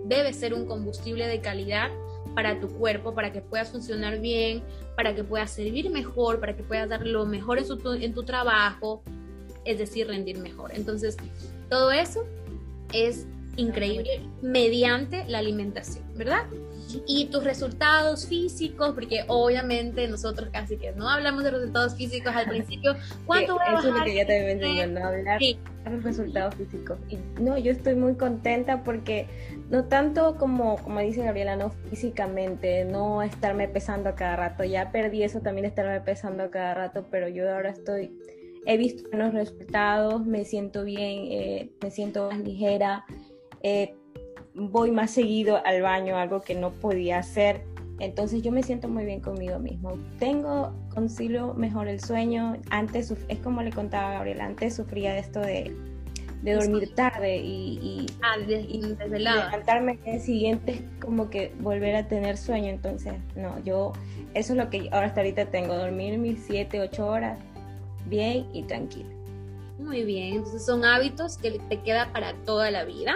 debe 0.05 0.33
ser 0.33 0.53
un 0.53 0.67
combustible 0.67 1.25
de 1.25 1.41
calidad 1.41 1.89
para 2.35 2.59
tu 2.59 2.69
cuerpo, 2.69 3.13
para 3.13 3.31
que 3.31 3.41
puedas 3.41 3.69
funcionar 3.69 4.19
bien, 4.19 4.63
para 4.95 5.15
que 5.15 5.23
puedas 5.23 5.51
servir 5.51 5.89
mejor, 5.89 6.39
para 6.39 6.55
que 6.55 6.63
puedas 6.63 6.89
dar 6.89 7.05
lo 7.05 7.25
mejor 7.25 7.59
en, 7.59 7.65
en 8.03 8.13
tu 8.13 8.23
trabajo, 8.23 9.03
es 9.65 9.77
decir, 9.77 10.07
rendir 10.07 10.37
mejor. 10.37 10.71
Entonces, 10.73 11.17
todo 11.69 11.91
eso 11.91 12.25
es 12.93 13.27
increíble 13.57 14.21
mediante 14.41 15.25
la 15.25 15.39
alimentación, 15.39 16.05
¿verdad? 16.15 16.45
Y 17.07 17.25
tus 17.25 17.43
resultados 17.43 18.27
físicos, 18.27 18.93
porque 18.93 19.23
obviamente 19.27 20.07
nosotros 20.07 20.49
casi 20.51 20.77
que 20.77 20.91
no 20.93 21.09
hablamos 21.09 21.43
de 21.43 21.51
resultados 21.51 21.95
físicos 21.95 22.35
al 22.35 22.47
principio. 22.47 22.95
¿Cuánto 23.25 23.53
voy 23.53 23.63
a 23.67 23.79
Eso 23.79 23.89
es 23.89 23.95
lo 23.95 24.03
que 24.03 24.15
ya 24.15 24.25
te 24.25 24.43
venía 24.43 24.87
no 24.87 25.05
hablar 25.05 25.39
de 25.39 25.57
los 25.89 26.03
resultados 26.03 26.55
físicos. 26.55 26.97
Y 27.09 27.17
no, 27.41 27.57
yo 27.57 27.71
estoy 27.71 27.95
muy 27.95 28.15
contenta 28.15 28.83
porque 28.83 29.27
no 29.69 29.85
tanto 29.85 30.35
como, 30.37 30.77
como 30.77 30.99
dice 30.99 31.23
Gabriela, 31.23 31.55
no 31.55 31.71
físicamente, 31.89 32.85
no 32.85 33.21
estarme 33.21 33.67
pesando 33.67 34.09
a 34.09 34.15
cada 34.15 34.35
rato. 34.35 34.63
Ya 34.63 34.91
perdí 34.91 35.23
eso 35.23 35.41
también 35.41 35.65
estarme 35.65 36.01
pesando 36.01 36.43
a 36.43 36.51
cada 36.51 36.73
rato, 36.73 37.05
pero 37.09 37.27
yo 37.27 37.51
ahora 37.53 37.69
estoy 37.69 38.11
he 38.65 38.77
visto 38.77 39.09
buenos 39.09 39.33
resultados, 39.33 40.25
me 40.25 40.45
siento 40.45 40.83
bien, 40.83 41.31
eh, 41.31 41.71
me 41.81 41.91
siento 41.91 42.29
más 42.29 42.39
ligera, 42.39 43.05
eh, 43.63 43.95
voy 44.59 44.91
más 44.91 45.11
seguido 45.11 45.61
al 45.65 45.81
baño, 45.81 46.17
algo 46.17 46.41
que 46.41 46.55
no 46.55 46.71
podía 46.71 47.19
hacer. 47.19 47.63
Entonces 47.99 48.41
yo 48.41 48.51
me 48.51 48.63
siento 48.63 48.87
muy 48.87 49.05
bien 49.05 49.19
conmigo 49.19 49.59
mismo. 49.59 49.97
Tengo, 50.19 50.73
concilio 50.93 51.53
mejor 51.53 51.87
el 51.87 51.99
sueño. 51.99 52.57
Antes, 52.69 53.13
es 53.27 53.39
como 53.39 53.61
le 53.61 53.71
contaba 53.71 54.11
a 54.11 54.13
Gabriela, 54.15 54.45
antes 54.45 54.75
sufría 54.75 55.13
de 55.13 55.19
esto 55.19 55.39
de, 55.39 55.75
de 56.41 56.53
dormir 56.53 56.93
tarde 56.95 57.37
y, 57.37 58.05
ah, 58.21 58.37
levantarme 58.37 59.99
el 60.05 60.21
siguiente 60.21 60.71
es 60.71 60.81
como 61.01 61.29
que 61.29 61.53
volver 61.59 61.95
a 61.95 62.07
tener 62.07 62.37
sueño. 62.37 62.69
Entonces, 62.69 63.13
no, 63.35 63.61
yo, 63.63 63.91
eso 64.33 64.53
es 64.53 64.57
lo 64.57 64.69
que 64.69 64.89
ahora 64.91 65.07
hasta 65.07 65.21
ahorita 65.21 65.47
tengo, 65.47 65.75
dormir 65.75 66.17
mis 66.17 66.43
7, 66.45 66.79
8 66.79 67.05
horas 67.05 67.39
bien 68.05 68.47
y 68.53 68.63
tranquila. 68.63 69.09
Muy 69.77 70.03
bien, 70.03 70.35
entonces 70.35 70.65
son 70.65 70.83
hábitos 70.83 71.37
que 71.37 71.51
te 71.51 71.81
queda 71.81 72.11
para 72.11 72.33
toda 72.45 72.69
la 72.71 72.83
vida 72.83 73.15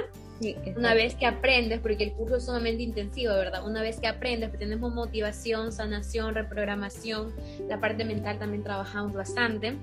una 0.76 0.94
vez 0.94 1.16
que 1.16 1.26
aprendes, 1.26 1.80
porque 1.80 2.04
el 2.06 2.14
curso 2.14 2.38
es 2.38 2.46
sumamente 2.46 2.84
intensivo, 2.84 3.34
¿verdad? 3.34 3.66
Una 3.66 3.82
vez 3.82 4.00
que 4.00 4.08
aprendes, 4.08 4.50
pues 4.50 4.60
tenemos 4.60 4.94
motivación, 4.94 5.72
sanación, 5.72 6.36
reprogramación, 6.36 7.34
la 7.68 7.80
parte 7.80 8.06
mental 8.06 8.40
también 8.40 8.64
trabajamos 8.64 9.14
bastante 9.14 9.74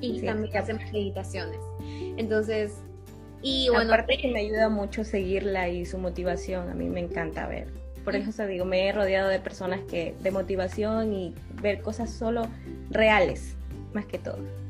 y 0.00 0.20
también 0.20 0.56
hacemos 0.56 0.84
meditaciones. 0.92 1.58
Entonces, 2.16 2.72
y 3.42 3.68
bueno. 3.68 3.92
Aparte 3.92 4.18
que 4.18 4.28
me 4.28 4.40
ayuda 4.40 4.68
mucho 4.68 5.04
seguirla 5.04 5.68
y 5.68 5.84
su 5.84 5.98
motivación, 5.98 6.70
a 6.70 6.74
mí 6.74 6.88
me 6.88 7.00
encanta 7.00 7.46
ver. 7.46 7.68
Por 8.04 8.16
eso 8.16 8.32
te 8.32 8.46
digo, 8.46 8.64
me 8.66 8.86
he 8.86 8.92
rodeado 8.92 9.28
de 9.28 9.40
personas 9.40 9.80
que 9.90 10.14
de 10.20 10.30
motivación 10.30 11.14
y 11.14 11.34
ver 11.62 11.80
cosas 11.80 12.10
solo 12.10 12.46
reales, 12.90 13.54
más 13.94 14.04
que 14.04 14.18
todo 14.18 14.63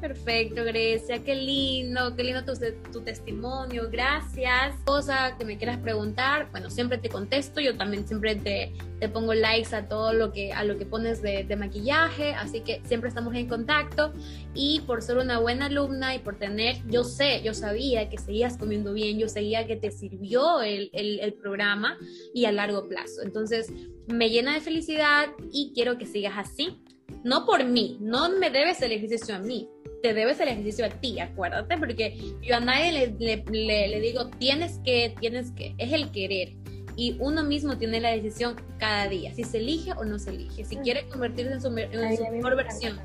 perfecto, 0.00 0.64
Grecia, 0.64 1.22
qué 1.24 1.34
lindo, 1.34 2.14
qué 2.16 2.24
lindo 2.24 2.42
tu, 2.44 3.00
testimonio, 3.00 3.88
gracias. 3.90 4.76
Cosa 4.84 5.36
que 5.38 5.44
me 5.44 5.56
quieras 5.56 5.78
preguntar, 5.78 6.48
bueno, 6.50 6.70
siempre 6.70 6.98
te 6.98 7.08
contesto, 7.08 7.60
yo 7.60 7.76
también 7.76 8.06
siempre 8.06 8.36
te, 8.36 8.72
te 8.98 9.08
pongo 9.08 9.34
likes 9.34 9.74
a 9.74 9.88
todo 9.88 10.12
lo 10.12 10.32
que, 10.32 10.52
a 10.52 10.64
lo 10.64 10.78
que 10.78 10.86
pones 10.86 11.22
de, 11.22 11.56
maquillaje, 11.56 12.32
así 12.34 12.60
que 12.60 12.80
siempre 12.84 13.08
estamos 13.08 13.34
en 13.34 13.48
contacto 13.48 14.12
y 14.54 14.80
por 14.86 15.02
ser 15.02 15.18
una 15.18 15.38
buena 15.38 15.66
alumna 15.66 16.14
y 16.14 16.20
por 16.20 16.36
tener, 16.36 16.76
yo 16.86 17.04
sé, 17.04 17.42
yo 17.42 17.54
sabía 17.54 18.08
que 18.08 18.18
seguías 18.18 18.56
comiendo 18.56 18.92
bien, 18.92 19.18
yo 19.18 19.28
sabía 19.28 19.66
que 19.66 19.76
te 19.76 19.90
sirvió 19.90 20.62
el, 20.62 20.90
el 20.92 21.32
programa 21.34 21.98
y 22.34 22.44
a 22.44 22.52
largo 22.52 22.88
plazo. 22.88 23.22
Entonces, 23.22 23.72
me 24.06 24.30
llena 24.30 24.54
de 24.54 24.60
felicidad 24.60 25.28
y 25.52 25.72
quiero 25.74 25.98
que 25.98 26.06
sigas 26.06 26.34
así 26.36 26.78
no 27.24 27.44
por 27.44 27.64
mí, 27.64 27.98
no 28.00 28.30
me 28.38 28.50
debes 28.50 28.80
el 28.82 28.92
ejercicio 28.92 29.34
a 29.34 29.38
mí, 29.38 29.68
te 30.02 30.14
debes 30.14 30.40
el 30.40 30.48
ejercicio 30.48 30.86
a 30.86 30.88
ti, 30.88 31.20
acuérdate, 31.20 31.76
porque 31.76 32.16
yo 32.42 32.56
a 32.56 32.60
nadie 32.60 32.92
le, 33.18 34.00
digo, 34.00 34.28
tienes 34.38 34.78
que, 34.84 35.14
tienes 35.20 35.50
que, 35.52 35.74
es 35.78 35.92
el 35.92 36.10
querer. 36.10 36.54
Y 36.96 37.16
uno 37.20 37.44
mismo 37.44 37.78
tiene 37.78 38.00
la 38.00 38.10
decisión 38.10 38.56
cada 38.78 39.08
día, 39.08 39.32
si 39.34 39.44
se 39.44 39.58
elige 39.58 39.92
o 39.92 40.04
no 40.04 40.18
se 40.18 40.30
elige, 40.30 40.64
si 40.64 40.76
quiere 40.76 41.06
convertirse 41.08 41.52
en 41.52 41.60
su, 41.60 41.70
mejor 41.70 42.56
versión. 42.56 42.98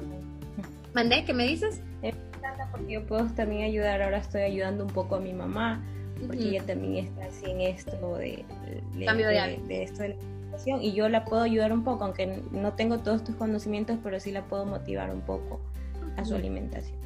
¿Mandé? 0.93 1.23
¿Qué 1.25 1.33
me 1.33 1.45
dices? 1.45 1.81
Me 2.01 2.09
encanta 2.09 2.69
porque 2.71 2.93
yo 2.93 3.05
puedo 3.05 3.25
también 3.35 3.63
ayudar, 3.63 4.01
ahora 4.01 4.17
estoy 4.17 4.41
ayudando 4.41 4.85
un 4.85 4.91
poco 4.91 5.15
a 5.15 5.19
mi 5.19 5.33
mamá, 5.33 5.83
porque 6.19 6.49
ella 6.49 6.65
también 6.65 7.05
está 7.05 7.25
así 7.25 7.45
en 7.51 7.61
esto 7.61 8.17
de, 8.17 8.45
Cambio 9.05 9.27
de, 9.27 9.59
de 9.67 9.83
esto 9.83 10.03
de 10.03 10.17
y 10.81 10.93
yo 10.93 11.09
la 11.09 11.25
puedo 11.25 11.41
ayudar 11.41 11.73
un 11.73 11.83
poco, 11.83 12.03
aunque 12.03 12.41
no 12.51 12.73
tengo 12.73 12.99
todos 12.99 13.23
tus 13.23 13.35
conocimientos, 13.35 13.97
pero 14.03 14.19
sí 14.19 14.31
la 14.31 14.43
puedo 14.43 14.65
motivar 14.65 15.09
un 15.11 15.21
poco 15.21 15.59
a 16.17 16.25
su 16.25 16.35
alimentación. 16.35 16.97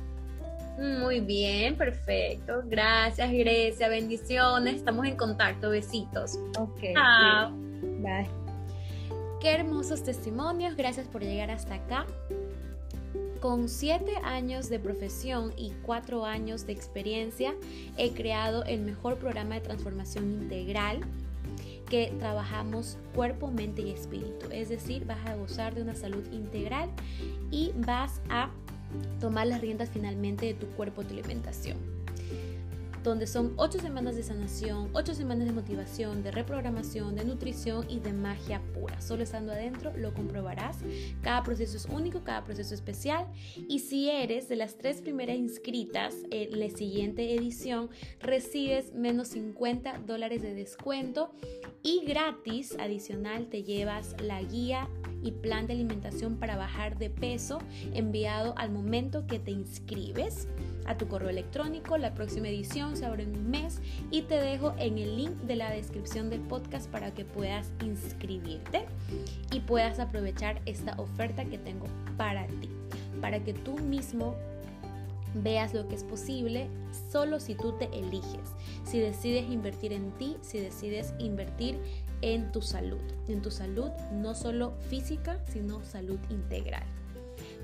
Muy 1.02 1.20
bien, 1.20 1.76
perfecto. 1.76 2.62
Gracias, 2.66 3.30
Grecia. 3.32 3.90
Bendiciones. 3.90 4.76
Estamos 4.76 5.06
en 5.06 5.18
contacto. 5.18 5.70
Besitos. 5.72 6.40
Ok. 6.58 6.80
Chao. 6.94 7.52
Bye. 7.52 8.30
Qué 9.42 9.52
hermosos 9.52 10.04
testimonios, 10.04 10.76
gracias 10.76 11.08
por 11.08 11.22
llegar 11.22 11.50
hasta 11.50 11.76
acá. 11.76 12.06
Con 13.40 13.70
siete 13.70 14.12
años 14.24 14.70
de 14.70 14.80
profesión 14.80 15.54
y 15.56 15.72
cuatro 15.82 16.26
años 16.26 16.66
de 16.66 16.74
experiencia, 16.74 17.54
he 17.96 18.12
creado 18.12 18.66
el 18.66 18.82
mejor 18.82 19.18
programa 19.18 19.56
de 19.56 19.62
transformación 19.62 20.42
integral 20.42 21.00
que 21.90 22.14
trabajamos 22.20 22.98
cuerpo, 23.16 23.52
mente 23.52 23.82
y 23.82 23.92
espíritu. 23.92 24.48
Es 24.52 24.70
decir, 24.70 25.06
vas 25.06 25.26
a 25.26 25.36
gozar 25.36 25.76
de 25.76 25.82
una 25.82 25.96
salud 25.96 26.24
integral 26.32 26.90
y 27.52 27.72
vas 27.76 28.22
a 28.30 28.50
tomar 29.20 29.48
las 29.48 29.62
riendas 29.62 29.90
finalmente 29.90 30.46
de 30.46 30.54
tu 30.54 30.68
cuerpo, 30.68 31.04
tu 31.04 31.14
alimentación 31.14 31.99
donde 33.04 33.28
son 33.28 33.54
ocho 33.58 33.80
semanas 33.80 34.16
de 34.16 34.24
sanación, 34.24 34.90
ocho 34.94 35.14
semanas 35.14 35.48
de 35.48 35.54
motivación, 35.54 36.24
de 36.24 36.32
reprogramación, 36.32 37.16
de 37.16 37.26
nutrición 37.26 37.90
y 37.90 38.00
de 38.00 38.14
magia 38.14 38.62
pura. 38.74 39.00
Solo 39.02 39.24
estando 39.24 39.52
adentro 39.52 39.92
lo 39.96 40.14
comprobarás. 40.14 40.78
Cada 41.22 41.44
proceso 41.44 41.78
es 41.78 41.86
único, 41.86 42.22
cada 42.22 42.44
proceso 42.44 42.74
especial. 42.74 43.28
Y 43.68 43.80
si 43.80 44.10
eres 44.10 44.50
de 44.50 44.56
las 44.56 44.78
tres 44.78 45.02
primeras 45.02 45.38
inscritas 45.38 46.16
en 46.32 46.60
la 46.60 46.70
siguiente 46.70 47.36
edición, 47.36 47.90
recibes 48.20 48.94
menos 48.94 49.30
50 49.30 50.00
dólares 50.06 50.42
de 50.42 50.54
descuento 50.54 51.32
y 51.84 52.04
gratis 52.06 52.76
adicional 52.80 53.48
te 53.48 53.64
llevas 53.64 54.16
la 54.22 54.42
guía 54.42 54.88
y 55.24 55.32
plan 55.32 55.68
de 55.68 55.74
alimentación 55.74 56.38
para 56.38 56.58
bajar 56.58 56.98
de 56.98 57.10
peso 57.10 57.60
enviado 57.94 58.54
al 58.58 58.72
momento 58.72 59.28
que 59.28 59.40
te 59.40 59.52
inscribes 59.52 60.48
a 60.86 60.98
tu 60.98 61.08
correo 61.08 61.30
electrónico. 61.30 61.98
La 61.98 62.14
próxima 62.14 62.48
edición 62.48 62.98
se 62.98 63.06
abre 63.06 63.24
en 63.24 63.36
un 63.36 63.50
mes 63.50 63.82
y 64.12 64.24
te 64.24 64.36
dejo 64.36 64.74
en 64.78 64.98
el 64.98 65.18
link 65.18 65.36
de 65.42 65.56
la 65.56 65.72
descripción 65.72 66.30
del 66.30 66.42
podcast 66.42 66.90
para 66.90 67.14
que 67.14 67.26
puedas 67.26 67.72
inscribirte 67.84 68.86
y 69.52 69.60
puedas 69.60 70.00
aprovechar 70.00 70.62
esta 70.66 70.94
oferta 71.00 71.46
que 71.46 71.58
tengo 71.58 71.86
para 72.18 72.48
ti, 72.48 72.70
para 73.22 73.44
que 73.44 73.54
tú 73.54 73.78
mismo 73.80 74.36
veas 75.36 75.74
lo 75.74 75.88
que 75.88 75.96
es 75.96 76.04
posible 76.04 76.68
solo 77.12 77.40
si 77.40 77.56
tú 77.56 77.74
te 77.74 77.86
eliges, 77.98 78.56
si 78.84 79.00
decides 79.00 79.50
invertir 79.50 79.94
en 79.94 80.12
ti, 80.18 80.38
si 80.42 80.60
decides 80.60 81.14
invertir 81.20 81.80
en 82.22 82.52
tu 82.52 82.62
salud, 82.62 83.02
en 83.28 83.42
tu 83.42 83.52
salud 83.52 83.90
no 84.12 84.36
solo 84.36 84.74
física, 84.90 85.40
sino 85.52 85.84
salud 85.84 86.20
integral. 86.30 86.84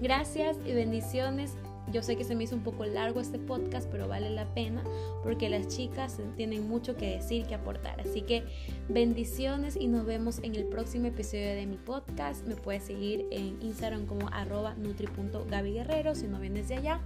Gracias 0.02 0.58
y 0.66 0.74
bendiciones. 0.74 1.54
Yo 1.92 2.02
sé 2.02 2.16
que 2.16 2.24
se 2.24 2.36
me 2.36 2.46
hizo 2.46 2.56
un 2.56 2.64
poco 2.64 2.84
largo 2.86 3.20
este 3.20 3.38
podcast, 3.38 3.88
pero 3.92 4.08
vale 4.08 4.32
la 4.32 4.46
pena 4.56 4.84
porque 5.24 5.50
las 5.50 5.68
chicas 5.68 6.18
tienen 6.36 6.68
mucho 6.68 6.96
que 6.96 7.12
decir, 7.12 7.46
que 7.46 7.54
aportar. 7.54 8.02
Así 8.02 8.22
que 8.22 8.44
bendiciones 8.90 9.76
y 9.76 9.88
nos 9.88 10.06
vemos 10.06 10.40
en 10.40 10.56
el 10.56 10.66
próximo 10.66 11.06
episodio 11.08 11.54
de 11.54 11.68
mi 11.68 11.78
podcast. 11.78 12.46
Me 12.48 12.56
puedes 12.56 12.84
seguir 12.84 13.28
en 13.30 13.62
Instagram 13.62 14.08
como 14.08 14.30
arroba 14.30 14.74
nutri.gabiguerrero 14.76 16.16
si 16.16 16.28
no 16.28 16.40
vienes 16.40 16.70
de 16.70 16.76
allá. 16.76 17.02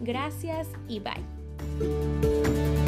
Gracias 0.00 0.68
y 0.88 1.00
bye. 1.00 2.81